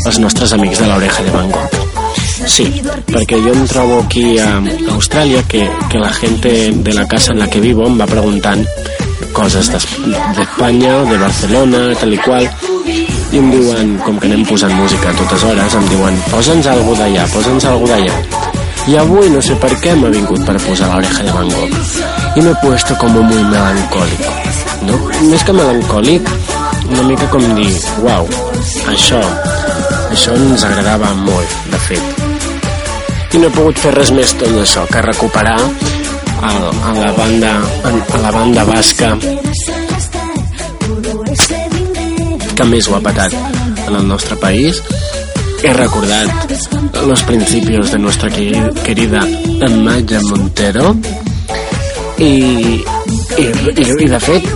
els 0.07 0.20
nostres 0.22 0.55
amics 0.55 0.79
de 0.79 0.87
l'oreja 0.87 1.25
de 1.27 1.35
Van 1.35 1.51
Gogh. 1.51 1.77
Sí, 2.46 2.68
perquè 3.11 3.40
jo 3.42 3.57
em 3.57 3.66
trobo 3.66 3.99
aquí 4.05 4.38
a 4.38 4.53
Austràlia 4.94 5.42
que, 5.51 5.64
que 5.90 5.99
la 5.99 6.12
gente 6.14 6.55
de 6.70 6.94
la 6.94 7.09
casa 7.11 7.33
en 7.35 7.42
la 7.42 7.51
que 7.51 7.61
vivo 7.61 7.88
em 7.90 7.99
va 7.99 8.07
preguntant 8.07 8.62
coses 9.35 9.68
d'Es- 9.72 9.88
d'Espanya, 10.38 10.94
de 11.11 11.18
Barcelona, 11.18 11.83
tal 11.99 12.14
i 12.14 12.22
qual, 12.22 12.46
i 12.87 13.37
em 13.42 13.51
diuen, 13.51 13.96
com 14.07 14.16
que 14.22 14.31
anem 14.31 14.46
posant 14.46 14.72
música 14.79 15.11
a 15.11 15.16
totes 15.18 15.42
hores, 15.44 15.75
em 15.75 15.88
diuen, 15.90 16.22
posa'ns 16.31 16.70
algú 16.70 16.94
d'allà, 16.96 17.27
posa'ns 17.35 17.66
algú 17.72 17.90
d'allà. 17.90 18.14
I 18.87 18.96
avui 19.01 19.31
no 19.35 19.40
sé 19.42 19.57
per 19.62 19.72
què 19.83 19.94
m'ha 19.99 20.12
vingut 20.14 20.44
per 20.46 20.55
posar 20.62 20.92
l'oreja 20.92 21.25
de 21.27 21.33
Van 21.35 21.49
Gogh. 21.51 21.75
I 22.37 22.44
m'he 22.44 22.55
puesto 22.62 22.94
como 23.01 23.22
muy 23.22 23.42
melancólico. 23.42 24.35
No? 24.87 25.01
Més 25.31 25.42
que 25.42 25.57
melancòlic, 25.57 26.31
una 26.92 27.09
mica 27.09 27.27
com 27.33 27.42
dir, 27.59 27.72
uau, 28.05 28.31
això, 28.92 29.22
això 30.14 30.37
ens 30.38 30.68
agradava 30.70 31.11
molt, 31.25 31.59
de 31.72 31.83
fet. 31.88 32.25
I 33.35 33.42
no 33.42 33.51
he 33.51 33.57
pogut 33.59 33.83
fer 33.83 33.94
res 33.96 34.14
més 34.14 34.38
tot 34.38 34.55
això 34.62 34.87
que 34.92 35.03
recuperar 35.05 35.59
a, 35.59 36.51
a 36.90 36.92
la 36.94 37.12
banda 37.12 37.53
a 38.14 38.18
la 38.22 38.31
banda 38.31 38.64
basca 38.64 39.16
que 42.57 42.64
més 42.70 42.88
ho 42.88 42.96
ha 42.96 43.03
patat 43.05 43.37
en 43.87 43.94
el 43.94 44.09
nostre 44.09 44.37
país 44.40 44.83
he 45.62 45.72
recordat 45.72 46.75
los 47.06 47.22
principios 47.22 47.92
de 47.92 47.98
nuestra 47.98 48.28
queri- 48.30 48.72
querida 48.82 49.20
Amaya 49.66 50.20
Montero. 50.22 50.96
I, 52.18 52.24
i, 53.37 53.42
i, 53.76 54.04
i 54.04 54.09
de 54.09 54.20
fet 54.20 54.46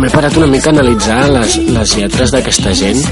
m'he 0.00 0.08
parat 0.08 0.36
una 0.40 0.46
mica 0.48 0.70
a 0.70 0.72
analitzar 0.72 1.26
les, 1.28 1.58
les 1.68 1.96
lletres 1.98 2.30
d'aquesta 2.32 2.72
gent 2.72 3.02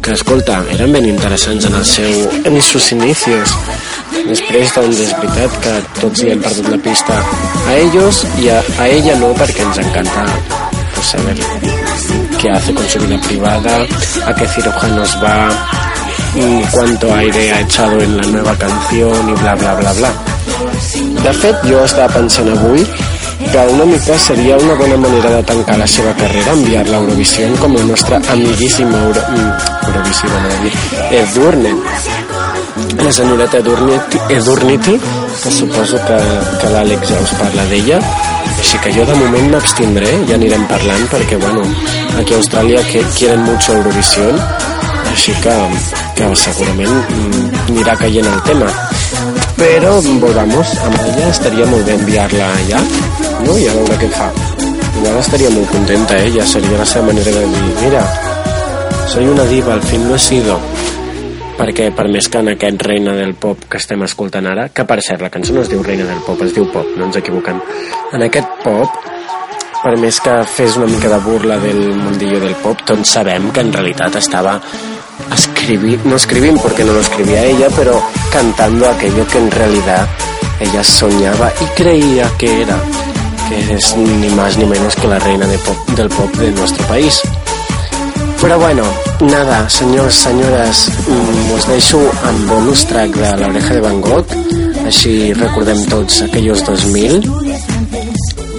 que, 0.00 0.14
escolta, 0.16 0.62
eren 0.72 0.92
ben 0.96 1.04
interessants 1.10 1.66
en 1.68 1.74
el 1.76 1.84
seu, 1.84 2.22
en 2.48 2.56
sus 2.64 2.86
inicios 2.96 3.52
després 4.24 4.72
doncs 4.72 5.02
és 5.04 5.12
veritat 5.20 5.58
que 5.60 5.74
tots 6.00 6.22
hi 6.24 6.30
hem 6.32 6.40
perdut 6.40 6.70
la 6.72 6.78
pista 6.80 7.18
a 7.68 7.74
ellos 7.76 8.22
i 8.40 8.48
a, 8.48 8.62
a 8.80 8.88
ella 8.88 9.18
no 9.20 9.34
perquè 9.36 9.66
ens 9.66 9.80
encanta 9.84 10.24
pues, 10.94 11.06
saber 11.12 11.36
qué 12.40 12.48
hace 12.50 12.72
con 12.72 12.88
su 12.88 12.98
vida 13.04 13.20
privada 13.28 13.76
a 14.24 14.34
qué 14.34 14.48
cirujanos 14.48 15.18
va 15.22 15.36
cuánto 16.72 17.14
aire 17.14 17.52
ha 17.52 17.60
echado 17.60 18.00
en 18.00 18.16
la 18.16 18.22
nueva 18.24 18.54
canción 18.56 19.28
i 19.28 19.32
bla 19.34 19.54
bla 19.54 19.74
bla 19.74 19.92
bla. 19.92 20.10
De 21.22 21.32
fet 21.32 21.62
jo 21.68 21.84
estava 21.84 22.12
pensant 22.12 22.48
avui 22.50 22.82
que 23.52 23.66
una 23.74 23.84
mica 23.84 24.18
seria 24.18 24.56
una 24.56 24.74
bona 24.74 24.96
manera 24.96 25.30
de 25.36 25.42
tancar 25.42 25.78
la 25.78 25.86
seva 25.86 26.14
carrera 26.14 26.52
enviar-la 26.52 26.96
a 26.96 27.00
Eurovisió 27.00 27.48
com 27.60 27.76
la 27.76 27.84
nostra 27.84 28.20
amiguíssima 28.32 28.98
Euro... 29.04 29.20
mm, 29.30 29.52
Eurovisió, 29.88 30.30
no 30.30 30.62
dir, 30.62 30.72
Edurne. 31.22 31.74
La 33.04 33.12
senyoreta 33.12 33.58
Edurniti, 33.58 34.18
Edurniti 34.28 35.00
que 35.42 35.50
suposo 35.50 35.98
que, 36.06 36.18
que 36.60 36.70
l'Àlex 36.72 37.10
ja 37.10 37.20
us 37.22 37.34
parla 37.38 37.64
d'ella. 37.70 37.98
Així 38.58 38.78
que 38.82 38.92
jo 38.96 39.04
de 39.06 39.16
moment 39.18 39.50
m'abstindré 39.52 40.12
ja 40.28 40.38
anirem 40.38 40.66
parlant 40.70 41.06
perquè 41.12 41.38
bueno 41.38 41.62
aquí 42.18 42.34
a 42.34 42.38
Austràlia 42.38 42.82
que 42.90 43.02
quieren 43.18 43.44
mucho 43.44 43.74
Eurovisión 43.74 44.40
així 45.14 45.34
que, 45.44 45.54
que 46.18 46.28
segurament 46.38 46.94
anirà 47.68 47.94
caient 48.00 48.26
el 48.26 48.40
tema. 48.48 48.70
Però 49.54 49.94
volvamos 50.02 50.74
ella 50.90 51.28
estaria 51.30 51.66
molt 51.70 51.86
bé 51.86 51.94
enviar-la 51.94 52.48
allà 52.58 52.80
no? 53.46 53.54
i 53.54 53.68
a 53.70 53.76
veure 53.78 53.98
què 54.02 54.10
fa. 54.14 54.28
Igual 54.94 55.20
estaria 55.20 55.52
molt 55.54 55.70
contenta 55.70 56.18
ella 56.18 56.46
seria 56.46 56.80
la 56.80 56.88
seva 56.88 57.12
manera 57.12 57.36
de 57.36 57.46
dir 57.52 57.76
mira 57.82 58.02
soy 59.14 59.28
una 59.30 59.44
diva, 59.46 59.74
al 59.74 59.82
fin 59.86 60.08
lo 60.08 60.16
he 60.16 60.18
sido 60.18 60.58
perquè 61.54 61.92
per 61.94 62.08
més 62.10 62.26
que 62.26 62.40
en 62.42 62.50
aquest 62.56 62.82
Reina 62.82 63.14
del 63.14 63.36
Pop 63.38 63.68
que 63.70 63.78
estem 63.78 64.02
escoltant 64.02 64.48
ara, 64.50 64.68
que 64.74 64.82
per 64.88 64.98
cert 65.06 65.22
la 65.22 65.30
cançó 65.30 65.54
no 65.54 65.62
es 65.62 65.70
diu 65.70 65.82
Reina 65.86 66.08
del 66.10 66.22
Pop, 66.26 66.42
es 66.42 66.54
diu 66.56 66.66
Pop, 66.72 66.96
no 66.98 67.06
ens 67.06 67.20
equivoquem. 67.22 67.60
En 68.18 68.26
aquest 68.26 68.58
pop 68.64 69.04
per 69.84 69.98
més 70.00 70.16
que 70.24 70.32
fes 70.48 70.78
una 70.80 70.86
mica 70.88 71.10
de 71.12 71.18
burla 71.20 71.58
del 71.60 71.90
mundillo 71.92 72.38
del 72.40 72.54
pop, 72.62 72.80
tots 72.88 73.10
sabem 73.18 73.50
que 73.52 73.60
en 73.60 73.72
realitat 73.74 74.16
estava 74.16 74.54
no 76.04 76.16
escribint 76.16 76.60
porque 76.60 76.84
no 76.84 76.92
lo 76.92 77.00
escribía 77.00 77.44
ella, 77.44 77.68
pero 77.76 78.02
cantando 78.30 78.88
aquello 78.88 79.26
que 79.26 79.38
en 79.38 79.50
realidad 79.50 80.06
ella 80.60 80.84
soñaba 80.84 81.52
y 81.60 81.64
creía 81.76 82.30
que 82.38 82.62
era, 82.62 82.76
que 83.48 83.74
es 83.74 83.96
ni 83.96 84.28
más 84.30 84.56
ni 84.56 84.66
menos 84.66 84.94
que 84.96 85.08
la 85.08 85.18
reina 85.18 85.46
del 85.46 86.08
pop 86.08 86.36
de 86.36 86.50
nuestro 86.52 86.86
país. 86.86 87.20
Però 88.40 88.58
bueno, 88.58 88.82
nada, 89.20 89.70
senyors, 89.70 90.14
senyores, 90.14 90.90
us 91.56 91.66
deixo 91.66 92.00
amb 92.28 92.50
bonus 92.50 92.84
track 92.90 93.16
de 93.16 93.30
l'oreja 93.40 93.78
de 93.78 93.80
Van 93.80 94.02
Gogh, 94.04 94.34
així 94.84 95.32
recordem 95.32 95.80
tots 95.88 96.20
aquells 96.26 96.60
2000, 96.66 97.24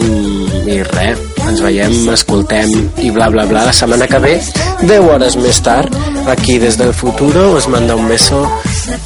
mm, 0.02 0.66
i 0.74 0.82
res, 0.90 1.35
ens 1.50 1.62
veiem, 1.62 1.96
escoltem 2.14 2.72
i 3.04 3.12
bla 3.16 3.30
bla 3.34 3.46
bla 3.50 3.66
la 3.68 3.74
setmana 3.76 4.08
que 4.10 4.20
ve, 4.24 4.36
10 4.84 5.10
hores 5.10 5.38
més 5.42 5.62
tard, 5.66 5.96
aquí 6.32 6.58
des 6.60 6.78
del 6.78 6.94
futuro 6.94 7.52
us 7.58 7.68
manda 7.68 7.96
un 7.96 8.08
beso 8.10 8.44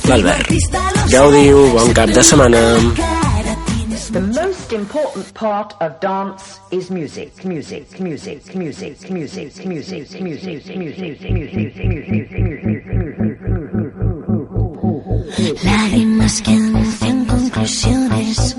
l'Albert. 0.10 0.52
Gaudiu, 1.12 1.69
bon 1.75 1.93
cap 1.93 2.10
de 2.15 2.23
setmana. 2.23 2.63
The 4.10 4.21
most 4.21 4.73
important 4.73 5.34
part 5.36 5.75
of 5.82 5.99
dance 5.99 6.60
is 6.71 6.89
music, 6.89 7.45
music, 7.45 7.99
music, 7.99 8.56
music, 8.56 9.10
music, 9.10 9.65
music, 9.65 10.21
music, 10.21 10.78
music, 10.78 11.30
music, 11.30 11.69
Lágrimas 15.63 16.41
que 16.41 16.52
anuncian 16.52 17.25
conclusiones, 17.25 18.56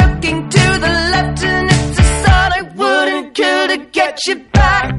looking 0.00 0.48
to 0.48 0.64
the 0.84 0.92
left 1.12 1.42
and 1.44 1.70
it's 1.70 1.98
a 1.98 2.06
sign 2.24 2.50
I 2.58 2.62
wouldn't 2.76 3.34
kill 3.34 3.68
to 3.72 3.78
get 3.92 4.18
you 4.26 4.36
back. 4.52 4.94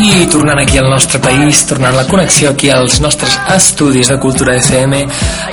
I 0.00 0.26
tornant 0.30 0.60
aquí 0.62 0.78
al 0.78 0.88
nostre 0.90 1.18
país, 1.18 1.64
tornant 1.66 1.96
la 1.96 2.04
connexió 2.06 2.50
aquí 2.50 2.70
als 2.70 3.00
nostres 3.00 3.34
estudis 3.54 4.08
de 4.08 4.18
Cultura 4.20 4.54
FM, 4.56 5.00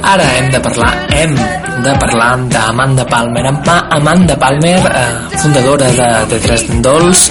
ara 0.03 0.27
hem 0.37 0.51
de 0.51 0.59
parlar, 0.59 0.91
hem 1.09 1.33
de 1.83 1.93
parlar 1.99 2.37
d'Amanda 2.53 3.05
Palmer. 3.09 3.45
Ama- 3.47 3.87
Amanda 3.89 4.37
Palmer, 4.37 4.77
eh, 4.85 5.37
fundadora 5.41 5.89
de, 5.91 6.09
de 6.29 6.39
Dresden 6.45 6.81
Dolls, 6.81 7.25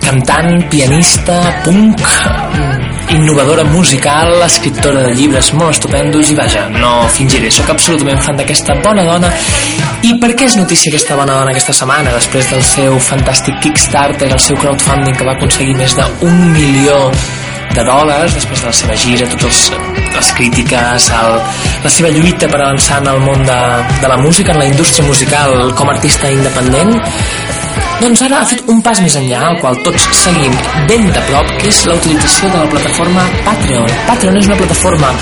cantant, 0.00 0.68
pianista, 0.70 1.40
punk, 1.64 1.98
mm, 1.98 3.01
innovadora 3.12 3.64
musical, 3.64 4.42
escriptora 4.46 5.02
de 5.04 5.12
llibres 5.14 5.52
molt 5.52 5.76
estupendos 5.76 6.30
i 6.32 6.36
vaja, 6.38 6.64
no 6.72 6.92
fingiré, 7.12 7.50
sóc 7.52 7.68
absolutament 7.74 8.20
fan 8.24 8.38
d'aquesta 8.40 8.78
bona 8.84 9.04
dona. 9.04 9.30
I 10.08 10.16
per 10.22 10.32
què 10.32 10.48
és 10.48 10.56
notícia 10.56 10.92
aquesta 10.92 11.18
bona 11.18 11.36
dona 11.36 11.52
aquesta 11.52 11.76
setmana 11.76 12.14
després 12.16 12.48
del 12.54 12.64
seu 12.64 12.98
fantàstic 13.10 13.60
Kickstarter, 13.62 14.32
el 14.32 14.40
seu 14.40 14.56
crowdfunding 14.60 15.18
que 15.18 15.28
va 15.28 15.36
aconseguir 15.36 15.76
més 15.78 15.96
d'un 15.98 16.38
milió 16.56 16.98
de 17.76 17.84
dòlars 17.86 18.34
després 18.36 18.60
de 18.60 18.68
la 18.68 18.74
seva 18.76 18.96
gira, 19.04 19.28
totes 19.32 19.48
els, 19.48 19.62
les 20.16 20.30
crítiques, 20.38 21.08
el, 21.22 21.38
la 21.84 21.92
seva 21.96 22.12
lluita 22.12 22.48
per 22.52 22.60
avançar 22.60 23.00
en 23.02 23.10
el 23.14 23.20
món 23.24 23.44
de, 23.48 23.60
de 24.02 24.12
la 24.12 24.18
música, 24.20 24.52
en 24.52 24.62
la 24.64 24.68
indústria 24.68 25.06
musical 25.08 25.72
com 25.78 25.88
a 25.88 25.96
artista 25.96 26.30
independent, 26.32 26.98
doncs 28.02 28.22
ara 28.26 28.40
ha 28.42 28.46
fet 28.50 28.64
un 28.72 28.80
pas 28.82 28.98
més 29.04 29.14
enllà, 29.14 29.40
al 29.46 29.58
qual 29.62 29.76
tots 29.86 30.08
seguim 30.18 30.54
ben 30.90 31.04
de 31.14 31.24
prop, 31.28 31.52
que 31.60 31.70
és 31.70 31.82
la 31.86 31.94
utilització 32.00 32.50
de 32.50 32.64
la 32.64 32.70
plataforma 32.72 33.26
Patreon. 33.46 33.86
Patreon 34.08 34.38
és 34.40 34.50
una 34.50 34.58
plataforma 34.58 35.12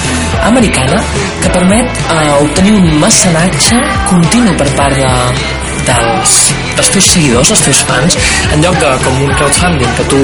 americana 0.48 1.03
que 1.42 1.53
permet 1.53 2.03
eh, 2.07 2.34
obtenir 2.40 2.78
un 2.78 2.88
mecenatge 3.03 3.82
continu 4.09 4.57
per 4.57 4.70
part 4.80 4.96
de, 4.96 5.59
dels, 5.88 6.34
dels 6.76 6.90
teus 6.94 7.08
seguidors, 7.14 7.50
els 7.54 7.62
teus 7.66 7.80
fans, 7.88 8.16
en 8.54 8.62
lloc 8.64 8.76
de 8.82 8.90
com 9.04 9.22
un 9.24 9.32
crowdfunding, 9.38 9.94
que 9.98 10.06
tu 10.12 10.20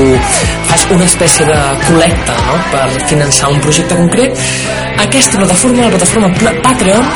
fas 0.71 0.87
una 0.95 1.05
espècie 1.09 1.47
de 1.49 1.59
col·lecta 1.87 2.37
no? 2.49 2.59
per 2.75 2.87
finançar 3.11 3.51
un 3.53 3.61
projecte 3.65 3.99
concret, 3.99 4.39
aquesta 5.07 5.39
plataforma, 5.43 5.87
la 5.87 5.95
plataforma 5.97 6.33
Pla- 6.39 6.55
Patreon, 6.65 7.11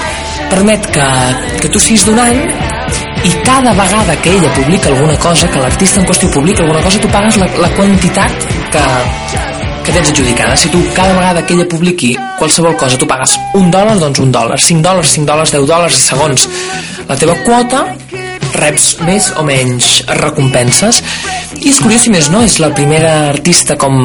permet 0.50 0.86
que, 0.94 1.06
que 1.62 1.68
tu 1.70 1.78
siguis 1.82 2.04
donant 2.08 2.40
i 3.22 3.30
cada 3.44 3.72
vegada 3.76 4.16
que 4.24 4.32
ella 4.32 4.48
publica 4.56 4.88
alguna 4.88 5.16
cosa, 5.20 5.46
que 5.52 5.60
l'artista 5.60 6.00
en 6.00 6.06
qüestió 6.08 6.30
publica 6.32 6.64
alguna 6.64 6.80
cosa, 6.82 6.98
tu 6.98 7.08
pagues 7.12 7.36
la, 7.38 7.46
la 7.60 7.68
quantitat 7.76 8.46
que, 8.72 8.84
que 9.84 9.92
tens 9.92 10.08
adjudicada. 10.10 10.56
Si 10.56 10.70
tu 10.72 10.80
cada 10.96 11.12
vegada 11.14 11.44
que 11.46 11.54
ella 11.54 11.68
publiqui 11.68 12.14
qualsevol 12.38 12.74
cosa 12.80 12.96
tu 12.98 13.06
pagues 13.06 13.36
un 13.60 13.70
dòlar, 13.70 13.98
doncs 14.00 14.24
un 14.24 14.32
dòlar, 14.32 14.58
5 14.58 14.82
dòlars, 14.88 15.12
5 15.20 15.28
dòlars, 15.28 15.52
10 15.52 15.68
dòlars 15.68 16.00
segons 16.08 16.48
la 17.10 17.16
teva 17.20 17.36
quota 17.44 17.84
reps 18.56 18.86
més 19.06 19.30
o 19.38 19.44
menys 19.46 20.00
recompenses 20.20 21.02
i 21.60 21.70
és 21.70 21.80
curiós 21.82 22.06
si 22.06 22.12
més 22.14 22.30
no, 22.32 22.42
és 22.46 22.58
la 22.62 22.70
primera 22.74 23.12
artista 23.30 23.76
com 23.80 23.98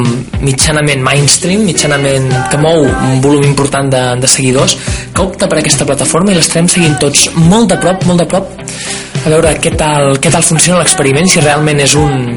mitjanament 0.43 1.04
mainstream, 1.06 1.64
mitjanament 1.68 2.28
que 2.52 2.60
mou 2.62 2.84
un 2.86 3.22
volum 3.24 3.46
important 3.48 3.89
de, 3.91 4.04
de 4.22 4.30
seguidors 4.30 4.78
que 5.16 5.24
opta 5.24 5.50
per 5.52 5.62
aquesta 5.62 5.88
plataforma 5.88 6.34
i 6.34 6.38
l'estarem 6.38 6.70
seguint 6.72 7.00
tots 7.02 7.30
molt 7.48 7.72
de 7.72 7.80
prop, 7.82 8.06
molt 8.10 8.24
de 8.26 8.30
prop 8.30 8.54
a 9.26 9.32
veure 9.32 9.56
què 9.62 9.72
tal, 9.78 10.20
què 10.22 10.30
tal 10.34 10.46
funciona 10.46 10.84
l'experiment, 10.84 11.26
si 11.30 11.41
realment 11.41 11.80
és 11.82 11.96
un, 11.98 12.36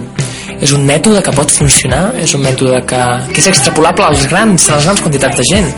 és 0.56 0.72
un 0.72 0.86
mètode 0.88 1.20
que 1.24 1.34
pot 1.36 1.52
funcionar, 1.52 2.14
és 2.22 2.32
un 2.34 2.42
mètode 2.42 2.80
que, 2.88 3.02
que 3.28 3.42
és 3.42 3.48
extrapolable 3.50 4.06
als 4.08 4.24
grans, 4.30 4.70
a 4.70 4.78
les 4.78 4.88
grans 4.88 5.02
quantitats 5.04 5.36
de 5.38 5.46
gent. 5.50 5.68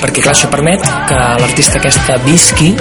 Perquè 0.00 0.22
clar, 0.22 0.34
això 0.34 0.50
permet 0.52 0.84
que 1.08 1.20
l'artista 1.40 1.80
aquesta 1.80 2.18
visqui 2.26 2.74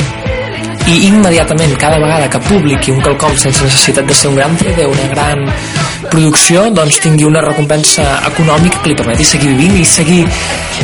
i 0.88 1.08
immediatament, 1.08 1.76
cada 1.78 2.00
vegada 2.02 2.30
que 2.32 2.40
publiqui 2.48 2.92
un 2.92 3.02
quelcom 3.04 3.36
sense 3.38 3.64
necessitat 3.66 4.08
de 4.08 4.16
ser 4.16 4.32
un 4.32 4.40
gran 4.40 4.58
CD, 4.58 4.86
una 4.90 5.08
gran 5.12 5.44
producció, 6.10 6.70
doncs 6.74 7.02
tingui 7.04 7.28
una 7.28 7.44
recompensa 7.46 8.06
econòmica 8.32 8.82
que 8.82 8.94
li 8.94 8.98
permeti 8.98 9.28
seguir 9.28 9.54
vivint 9.54 9.78
i 9.82 9.86
seguir 9.86 10.24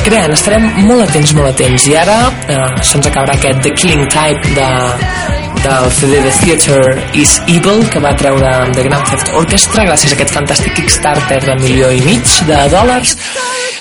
creant. 0.06 0.36
Estarem 0.36 0.68
molt 0.86 1.08
atents, 1.08 1.34
molt 1.38 1.54
atents. 1.54 1.90
I 1.90 1.98
ara 2.04 2.20
eh, 2.46 2.62
se'ns 2.84 3.10
acabarà 3.10 3.40
aquest 3.40 3.64
The 3.66 3.74
Killing 3.80 4.06
Type 4.14 4.56
de, 4.58 4.70
del 5.66 5.92
CD 5.92 6.22
de 6.22 6.32
Theater 6.32 7.10
is 7.14 7.42
Evil 7.48 7.88
que 7.90 8.00
va 8.00 8.12
treure 8.18 8.50
The 8.76 8.84
Grand 8.86 9.08
Theft 9.10 9.32
Orchestra 9.40 9.86
gràcies 9.88 10.12
a 10.12 10.16
aquest 10.18 10.34
fantàstic 10.36 10.76
Kickstarter 10.78 11.40
de 11.42 11.56
milió 11.62 11.90
i 11.90 12.02
mig 12.06 12.34
de 12.46 12.60
dòlars. 12.70 13.16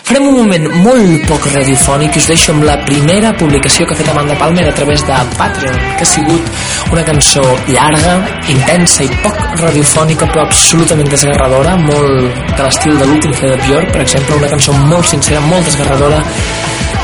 Farem 0.09 0.29
un 0.31 0.39
moment 0.39 0.65
molt 0.85 1.27
poc 1.29 1.49
radiofònic 1.53 2.17
i 2.17 2.23
us 2.23 2.29
deixo 2.31 2.55
amb 2.55 2.65
la 2.69 2.79
primera 2.87 3.35
publicació 3.41 3.85
que 3.85 3.97
ha 3.97 4.01
fet 4.01 4.09
Amanda 4.13 4.37
Palmer 4.41 4.65
a 4.71 4.75
través 4.79 5.05
de 5.09 5.19
Patreon 5.37 5.77
que 5.99 6.07
ha 6.07 6.11
sigut 6.15 6.51
una 6.93 7.05
cançó 7.09 7.45
llarga, 7.69 8.17
intensa 8.55 9.05
i 9.05 9.11
poc 9.25 9.45
radiofònica 9.61 10.31
però 10.33 10.47
absolutament 10.47 11.13
desgarradora 11.13 11.77
molt 11.85 12.41
de 12.55 12.63
l'estil 12.63 12.97
de 12.97 13.11
l'últim 13.11 13.37
CD 13.37 13.53
de 13.53 13.61
Björk 13.67 13.93
per 13.93 14.07
exemple, 14.07 14.41
una 14.41 14.53
cançó 14.57 14.77
molt 14.89 15.13
sincera, 15.13 15.45
molt 15.53 15.69
desgarradora 15.69 16.25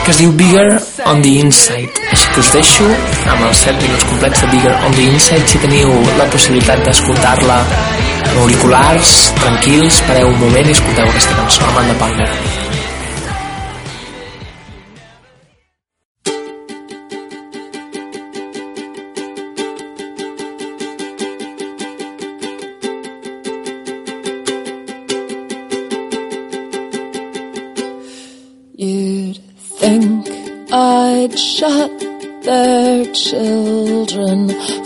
que 0.05 0.13
es 0.13 0.21
diu 0.21 0.33
Bigger 0.33 0.69
on 1.07 1.23
the 1.23 1.35
Inside. 1.41 1.91
Així 2.13 2.31
que 2.35 2.45
us 2.45 2.53
deixo 2.55 2.87
amb 3.33 3.45
els 3.49 3.65
7 3.67 3.77
minuts 3.83 4.07
complets 4.13 4.45
de 4.45 4.53
Bigger 4.55 4.75
on 4.87 4.97
the 4.97 5.11
Inside 5.11 5.47
si 5.51 5.61
teniu 5.63 5.93
la 6.21 6.29
possibilitat 6.33 6.83
d'escoltar-la 6.87 7.61
amb 8.31 8.41
auriculars, 8.47 9.21
tranquils, 9.43 10.03
pareu 10.09 10.33
un 10.33 10.43
moment 10.47 10.69
i 10.69 10.77
escolteu 10.77 11.09
aquesta 11.09 11.39
cançó, 11.43 11.71
Amanda 11.73 11.97
Palmer. 12.03 12.60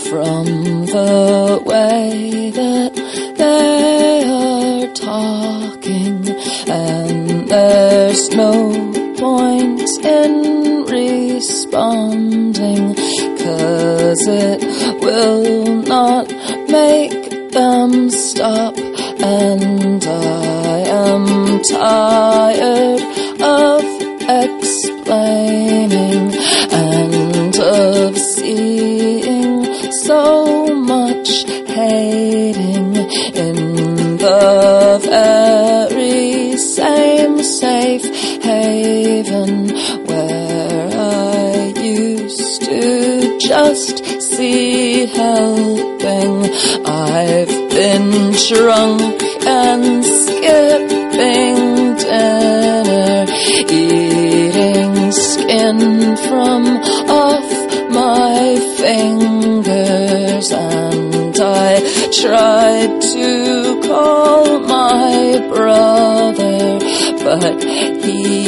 From 0.08 0.44
the 0.86 1.23
hating 31.74 32.94
in 33.46 34.16
the 34.16 35.00
very 35.02 36.56
same 36.56 37.42
safe 37.42 38.04
haven 38.42 39.68
where 40.06 40.88
I 40.92 41.74
used 41.76 42.62
to 42.62 43.38
just 43.38 43.96
see 44.20 45.06
helping. 45.06 46.44
I've 46.86 47.54
been 47.70 48.32
drunk 48.48 49.23
tried 62.20 63.00
to 63.00 63.80
call 63.82 64.60
my 64.60 65.38
brother, 65.52 66.78
but 67.24 67.64
he 68.04 68.43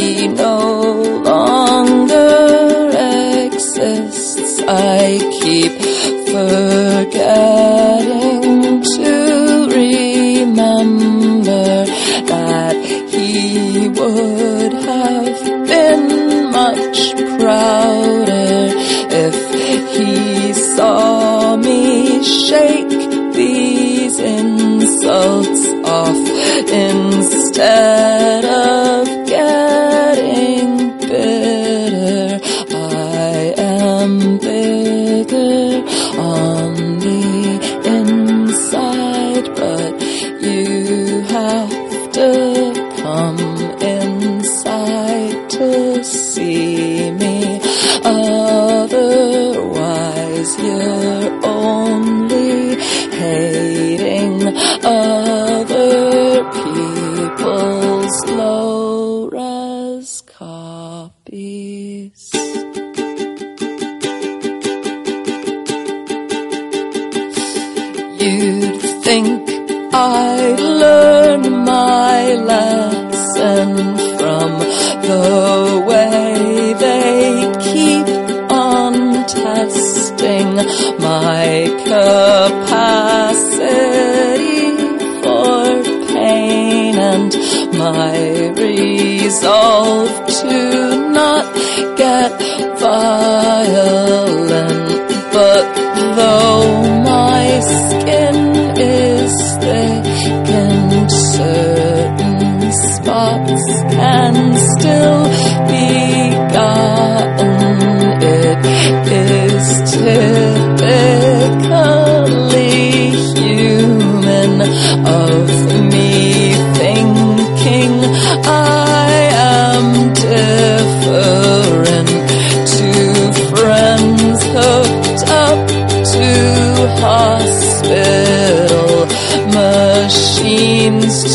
my 87.93 88.49
resolve 88.57 90.27
to 90.27 90.86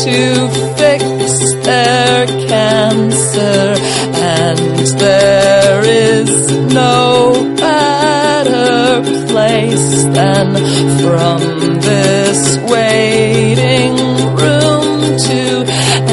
to 0.04 0.48
fix 0.76 1.54
their 1.64 2.26
cancer 2.48 3.74
and 4.14 4.58
there 4.98 5.82
is 5.84 6.50
no 6.74 7.54
better 7.56 9.00
place 9.30 10.04
than 10.18 10.56
from 11.02 11.40
this 11.80 12.58
waiting 12.68 13.94
room 14.40 15.16
to 15.28 15.42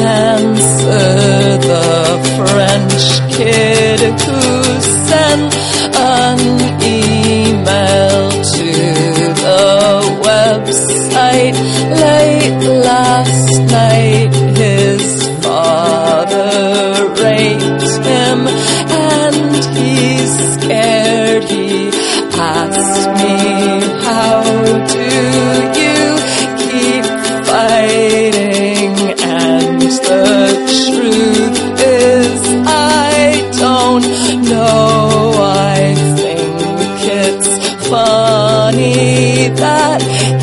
answer 0.05 1.57
the 1.71 1.89
French 2.37 3.35
kid 3.35 3.68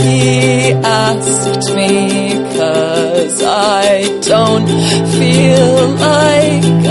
he 0.02 0.72
asked 0.72 1.74
me 1.74 2.30
cause 2.56 3.42
I 3.42 4.02
don't 4.22 4.68
feel 5.18 5.88
like 6.06 6.85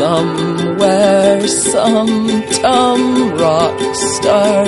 somewhere 0.00 1.46
some 1.46 2.40
dumb 2.62 3.32
rock 3.36 3.78
star 3.94 4.64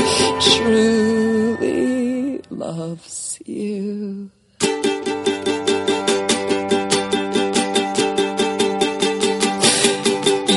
truly 0.59 2.39
loves 2.51 3.39
you. 3.47 4.31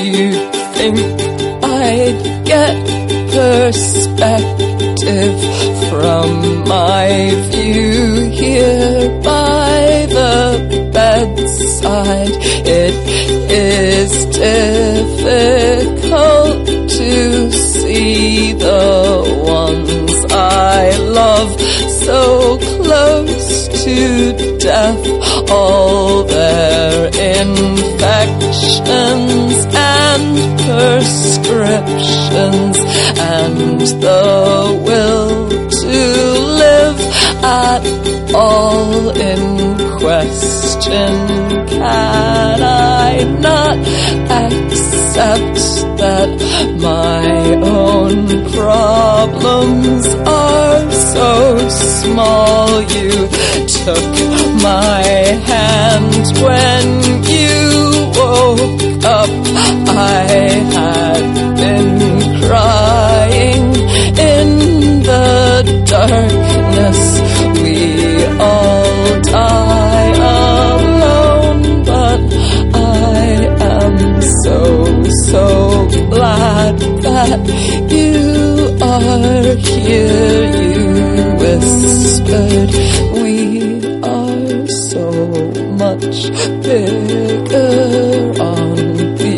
You 0.04 0.32
think 0.74 0.98
I'd 1.64 2.44
get 2.44 2.95
perspective 3.36 5.36
from 5.90 6.64
my 6.66 7.08
view 7.50 8.30
here 8.30 9.10
by 9.22 10.06
the 10.08 10.88
bedside. 10.90 12.32
It 12.82 12.94
is 13.50 14.10
difficult 14.46 16.66
to 16.98 17.52
see 17.52 18.54
the 18.54 18.86
ones 19.44 20.24
I 20.32 20.96
love 20.96 21.60
so 22.06 22.56
close 22.56 23.68
to 23.84 24.32
death. 24.58 25.06
All 25.50 26.24
their 26.24 27.08
infections 27.36 29.66
prescriptions 30.64 32.76
and 33.18 33.80
the 33.80 34.82
will 34.86 35.48
to 35.48 35.96
live 36.62 37.00
at 37.42 37.82
all 38.34 39.10
in 39.10 39.76
question. 39.98 41.12
Can 41.68 42.62
I 42.62 43.24
not 43.40 43.78
accept 44.42 45.56
that 46.00 46.30
my 46.80 47.26
own 47.62 48.26
problems 48.52 50.06
are 50.26 50.90
so 50.90 51.68
small? 51.68 52.82
You 52.82 53.28
took 53.66 54.14
my 54.62 55.02
hand 55.50 56.24
when 56.44 56.84
you 57.34 57.54
woke 58.18 59.04
up. 59.04 59.45
you 77.44 78.76
are 78.80 79.56
here, 79.56 80.44
you 80.62 80.84
whispered. 81.40 82.70
We 83.22 83.30
are 84.02 84.66
so 84.66 85.06
much 85.82 86.16
bigger 86.62 87.72
on 88.40 88.76
the 89.20 89.36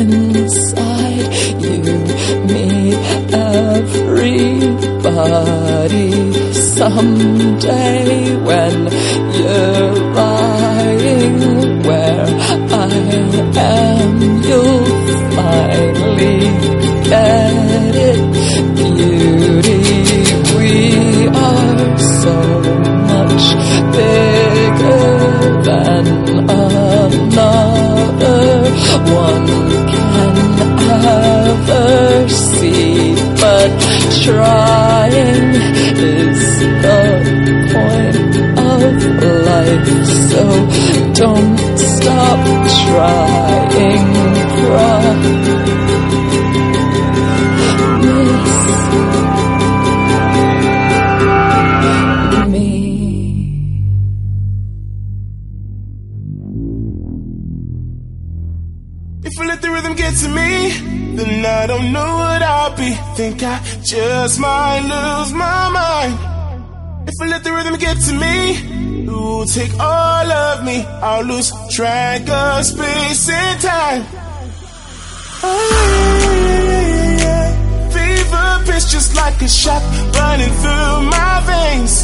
inside. 0.00 1.28
You, 1.62 1.82
me, 2.48 2.68
everybody. 4.92 5.32
Someday 6.52 8.36
when 8.36 8.78
Beauty, 18.74 19.76
we 20.56 21.28
are 21.28 21.98
so 21.98 22.36
much 23.12 23.46
bigger 23.92 25.04
than 25.62 26.04
another 26.48 27.60
one 29.12 29.46
can 29.92 30.36
ever 31.04 32.28
see. 32.30 33.14
But 33.42 33.70
trying 34.24 35.52
is 36.00 36.42
the 36.84 37.00
point 37.72 38.34
of 38.58 38.88
life. 39.50 39.88
So 40.30 40.42
don't 41.12 41.58
stop 41.76 42.40
trying. 42.86 43.61
Take 69.52 69.78
all 69.78 70.32
of 70.32 70.64
me. 70.64 70.82
I'll 71.02 71.24
lose 71.24 71.52
track 71.68 72.26
of 72.28 72.64
space 72.64 73.28
and 73.28 73.60
time. 73.60 74.02
Oh, 75.44 76.32
yeah, 76.68 77.18
yeah. 77.18 77.90
Fever 77.90 78.72
pitch 78.72 78.88
just 78.90 79.14
like 79.14 79.42
a 79.42 79.48
shot 79.48 79.82
running 80.14 80.52
through 80.62 81.10
my 81.10 81.42
veins. 81.46 82.01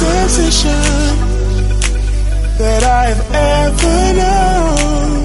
Sensation 0.00 0.82
that 2.60 2.82
I've 3.02 3.22
ever 3.52 3.98
known. 4.20 5.20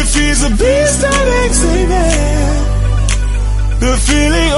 If 0.00 0.08
he's 0.14 0.40
a 0.44 0.50
beast 0.60 1.00
that 1.04 1.26
exhibit, 1.46 2.60
the 3.80 3.94
feeling 4.08 4.52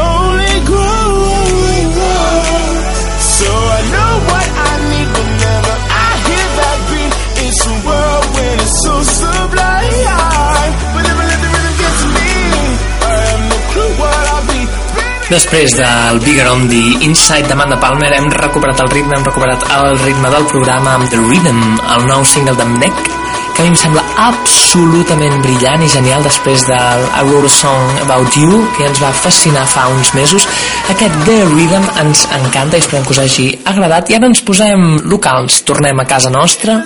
Després 15.32 15.72
del 15.78 16.18
Bigger 16.20 16.44
on 16.50 16.66
the 16.68 16.80
Inside 17.06 17.48
d'Amanda 17.48 17.78
Palmer 17.80 18.10
hem 18.12 18.26
recuperat 18.34 18.82
el 18.84 18.90
ritme, 18.92 19.16
hem 19.16 19.24
recuperat 19.24 19.62
el 19.78 19.94
ritme 20.02 20.28
del 20.28 20.44
programa 20.50 20.98
amb 20.98 21.08
The 21.08 21.20
Rhythm, 21.22 21.62
el 21.94 22.04
nou 22.10 22.26
single 22.28 22.52
d'en 22.58 22.74
Beck, 22.82 23.08
que 23.56 23.62
a 23.62 23.64
mi 23.64 23.70
em 23.70 23.78
sembla 23.80 24.02
absolutament 24.26 25.40
brillant 25.40 25.86
i 25.86 25.88
genial 25.88 26.28
després 26.28 26.66
del 26.68 27.06
I 27.08 27.24
Wrote 27.30 27.48
a 27.48 27.54
Song 27.54 28.02
About 28.04 28.36
You, 28.36 28.60
que 28.76 28.90
ens 28.90 29.00
va 29.00 29.14
fascinar 29.22 29.64
fa 29.72 29.86
uns 29.94 30.12
mesos. 30.12 30.44
Aquest 30.92 31.16
The 31.24 31.38
Rhythm 31.54 31.88
ens 32.04 32.26
encanta 32.42 32.76
i 32.76 32.84
esperem 32.84 33.08
que 33.08 33.16
us 33.16 33.24
hagi 33.24 33.48
agradat. 33.72 34.12
I 34.12 34.20
ara 34.20 34.28
ens 34.28 34.44
posem 34.44 34.98
locals, 35.08 35.62
tornem 35.64 36.04
a 36.04 36.08
casa 36.12 36.32
nostra 36.34 36.82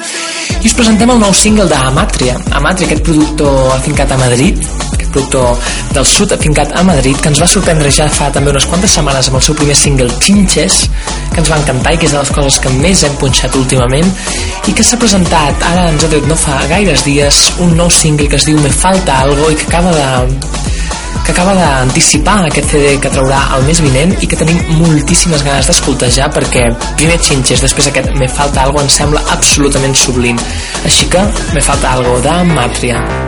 i 0.63 0.71
us 0.71 0.79
presentem 0.79 1.11
el 1.11 1.19
nou 1.19 1.35
single 1.35 1.67
d'Amatria. 1.73 2.39
Amatria, 2.55 2.93
aquest 2.93 3.07
productor 3.11 3.75
afincat 3.75 4.15
a 4.15 4.23
Madrid, 4.23 4.63
productor 5.13 5.57
del 5.95 6.07
sud 6.07 6.33
afincat 6.37 6.75
a 6.77 6.83
Madrid, 6.87 7.17
que 7.21 7.31
ens 7.33 7.41
va 7.43 7.49
sorprendre 7.51 7.91
ja 7.93 8.09
fa 8.13 8.31
també 8.35 8.53
unes 8.53 8.67
quantes 8.71 8.97
setmanes 8.99 9.31
amb 9.31 9.41
el 9.41 9.47
seu 9.49 9.57
primer 9.59 9.77
single 9.79 10.11
Chinches, 10.21 10.83
que 11.33 11.43
ens 11.43 11.51
va 11.53 11.61
encantar 11.63 11.95
i 11.95 12.01
que 12.01 12.09
és 12.09 12.17
de 12.17 12.23
les 12.23 12.35
coses 12.39 12.61
que 12.63 12.73
més 12.79 13.05
hem 13.07 13.17
punxat 13.21 13.57
últimament 13.59 14.13
i 14.67 14.75
que 14.77 14.85
s'ha 14.87 14.99
presentat, 15.01 15.67
ara 15.71 15.89
ens 15.93 16.05
ha 16.05 16.13
tret 16.13 16.29
no 16.31 16.39
fa 16.39 16.59
gaires 16.71 17.05
dies, 17.07 17.43
un 17.65 17.77
nou 17.79 17.91
single 17.91 18.29
que 18.31 18.41
es 18.41 18.49
diu 18.49 18.59
Me 18.67 18.73
falta 18.73 19.21
algo 19.23 19.51
i 19.53 19.57
que 19.59 19.67
acaba 19.69 19.93
de 19.95 20.65
que 21.27 21.33
acaba 21.33 21.55
d'anticipar 21.59 22.37
aquest 22.47 22.71
CD 22.71 22.93
que 23.03 23.11
traurà 23.11 23.41
el 23.57 23.65
mes 23.67 23.81
vinent 23.83 24.15
i 24.23 24.29
que 24.31 24.39
tenim 24.39 24.61
moltíssimes 24.79 25.43
ganes 25.43 25.67
d'escoltar 25.67 26.11
ja 26.15 26.31
perquè 26.31 26.69
primer 26.95 27.19
Chinches, 27.19 27.67
després 27.67 27.91
aquest 27.91 28.15
Me 28.21 28.31
falta 28.31 28.63
algo 28.63 28.83
ens 28.85 29.03
sembla 29.03 29.27
absolutament 29.35 29.99
sublim 30.07 30.39
així 30.85 31.11
que 31.11 31.27
Me 31.55 31.63
falta 31.63 31.97
algo 31.99 32.21
de 32.23 32.43
Matria. 32.55 33.03
I 33.03 33.26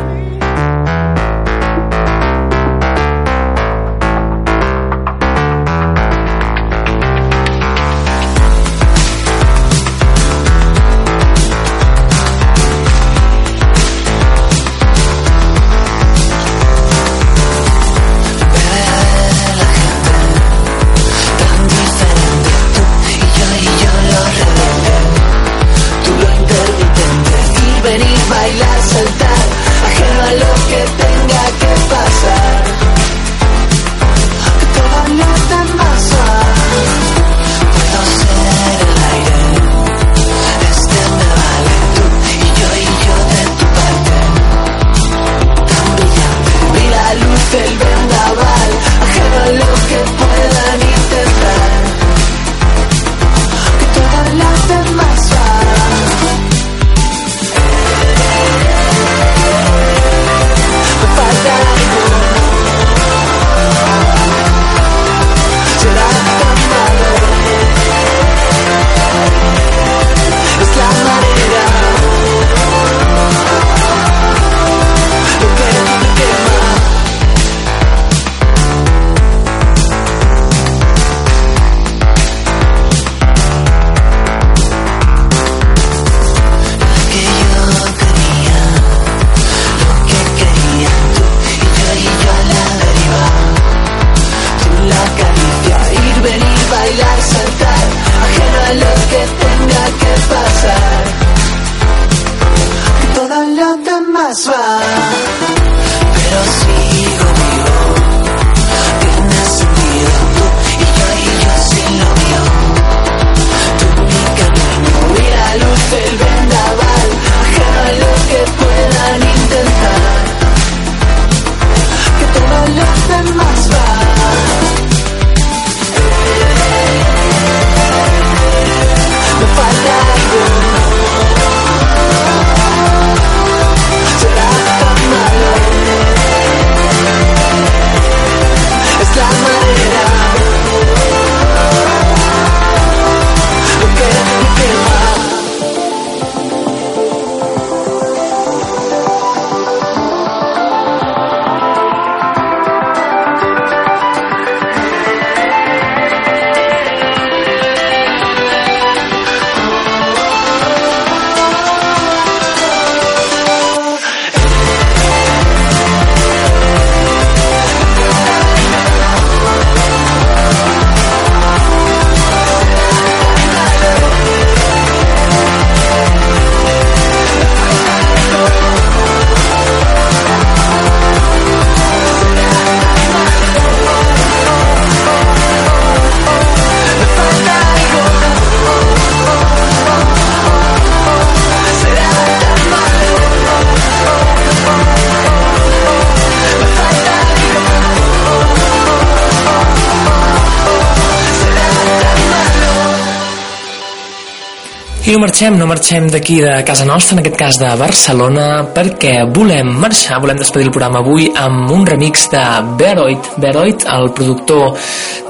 marxem, 205.38 205.54
no 205.54 205.66
marxem 205.70 206.06
d'aquí 206.10 206.40
de 206.42 206.64
casa 206.66 206.82
nostra, 206.84 207.14
en 207.14 207.20
aquest 207.20 207.36
cas 207.38 207.58
de 207.60 207.68
Barcelona, 207.78 208.46
perquè 208.74 209.20
volem 209.30 209.68
marxar, 209.78 210.16
volem 210.18 210.40
despedir 210.40 210.66
el 210.66 210.72
programa 210.74 210.98
avui 210.98 211.28
amb 211.30 211.70
un 211.70 211.84
remix 211.86 212.24
de 212.32 212.40
Beroid, 212.80 213.28
Beroid, 213.38 213.84
el 213.86 214.10
productor 214.18 214.74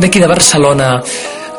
d'aquí 0.00 0.22
de 0.22 0.30
Barcelona, 0.30 0.94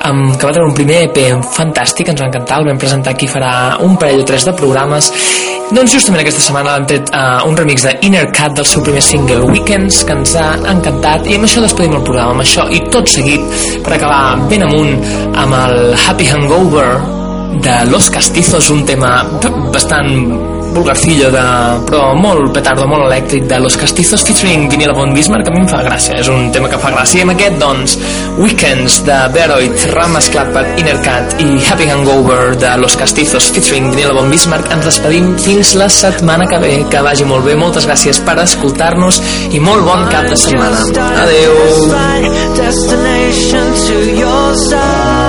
amb, 0.02 0.34
que 0.34 0.48
va 0.48 0.56
treure 0.56 0.66
un 0.66 0.74
primer 0.74 1.04
EP 1.12 1.20
fantàstic, 1.46 2.10
ens 2.10 2.24
va 2.24 2.32
encantar, 2.32 2.58
el 2.64 2.72
vam 2.72 2.82
presentar 2.82 3.14
aquí 3.14 3.30
farà 3.30 3.52
un 3.86 4.00
parell 4.02 4.24
o 4.24 4.26
tres 4.26 4.50
de 4.50 4.56
programes. 4.58 5.12
Doncs 5.70 5.94
justament 6.00 6.24
aquesta 6.24 6.48
setmana 6.48 6.80
hem 6.80 6.90
tret 6.90 7.14
uh, 7.14 7.46
un 7.46 7.54
remix 7.54 7.86
de 7.86 7.94
Inner 8.10 8.26
Cat 8.34 8.58
del 8.58 8.66
seu 8.66 8.82
primer 8.82 9.06
single 9.06 9.46
Weekends 9.52 10.02
que 10.10 10.18
ens 10.18 10.34
ha 10.34 10.56
encantat 10.74 11.30
i 11.30 11.38
amb 11.38 11.46
això 11.46 11.62
despedim 11.62 12.00
el 12.02 12.08
programa 12.10 12.40
amb 12.40 12.48
això 12.48 12.66
i 12.74 12.82
tot 12.90 13.14
seguit 13.14 13.46
per 13.86 14.00
acabar 14.00 14.50
ben 14.50 14.66
amunt 14.66 14.98
amb 15.38 15.62
el 15.62 15.82
Happy 15.94 16.34
Hangover 16.34 17.19
de 17.52 17.86
Los 17.88 18.10
Castizos 18.10 18.70
un 18.70 18.86
tema 18.86 19.24
bastant 19.74 20.60
vulgarcillo 20.74 21.32
de, 21.34 21.44
però 21.88 22.14
molt 22.18 22.52
petardo, 22.54 22.86
molt 22.90 23.08
elèctric 23.08 23.48
de 23.50 23.60
Los 23.62 23.78
Castizos 23.80 24.24
featuring 24.26 24.68
Vinila 24.70 24.94
Von 24.94 25.14
Bismarck 25.16 25.48
que 25.48 25.54
a 25.54 25.56
mi 25.56 25.64
em 25.64 25.70
fa 25.70 25.82
gràcia, 25.86 26.20
és 26.22 26.30
un 26.30 26.52
tema 26.54 26.70
que 26.70 26.80
fa 26.82 26.92
gràcia. 26.94 27.20
I 27.20 27.26
amb 27.26 27.34
aquest 27.34 27.58
doncs 27.62 27.96
Weekends 28.40 29.00
de 29.08 29.18
Beroid 29.34 29.86
remesclat 29.96 30.52
per 30.56 30.66
Innercat 30.82 31.40
i 31.44 31.50
Happy 31.66 31.90
Hangover 31.90 32.56
de 32.62 32.76
Los 32.82 32.98
Castizos 33.00 33.50
featuring 33.56 33.90
Vinila 33.96 34.14
Von 34.18 34.30
Bismarck. 34.32 34.70
Ens 34.76 34.86
despedim 34.92 35.34
fins 35.42 35.74
la 35.80 35.90
setmana 35.90 36.48
que 36.50 36.62
ve. 36.62 36.76
Que 36.90 37.04
vagi 37.06 37.28
molt 37.28 37.50
bé, 37.50 37.58
moltes 37.60 37.90
gràcies 37.90 38.22
per 38.26 38.38
escoltar-nos 38.46 39.22
i 39.50 39.64
molt 39.64 39.86
bon 39.88 40.06
cap 40.14 40.30
de 40.30 40.38
setmana. 40.38 40.86
Adeu 41.26 41.58
destination 42.60 43.74
to 43.88 43.98
your 44.20 44.56
side. 44.56 45.29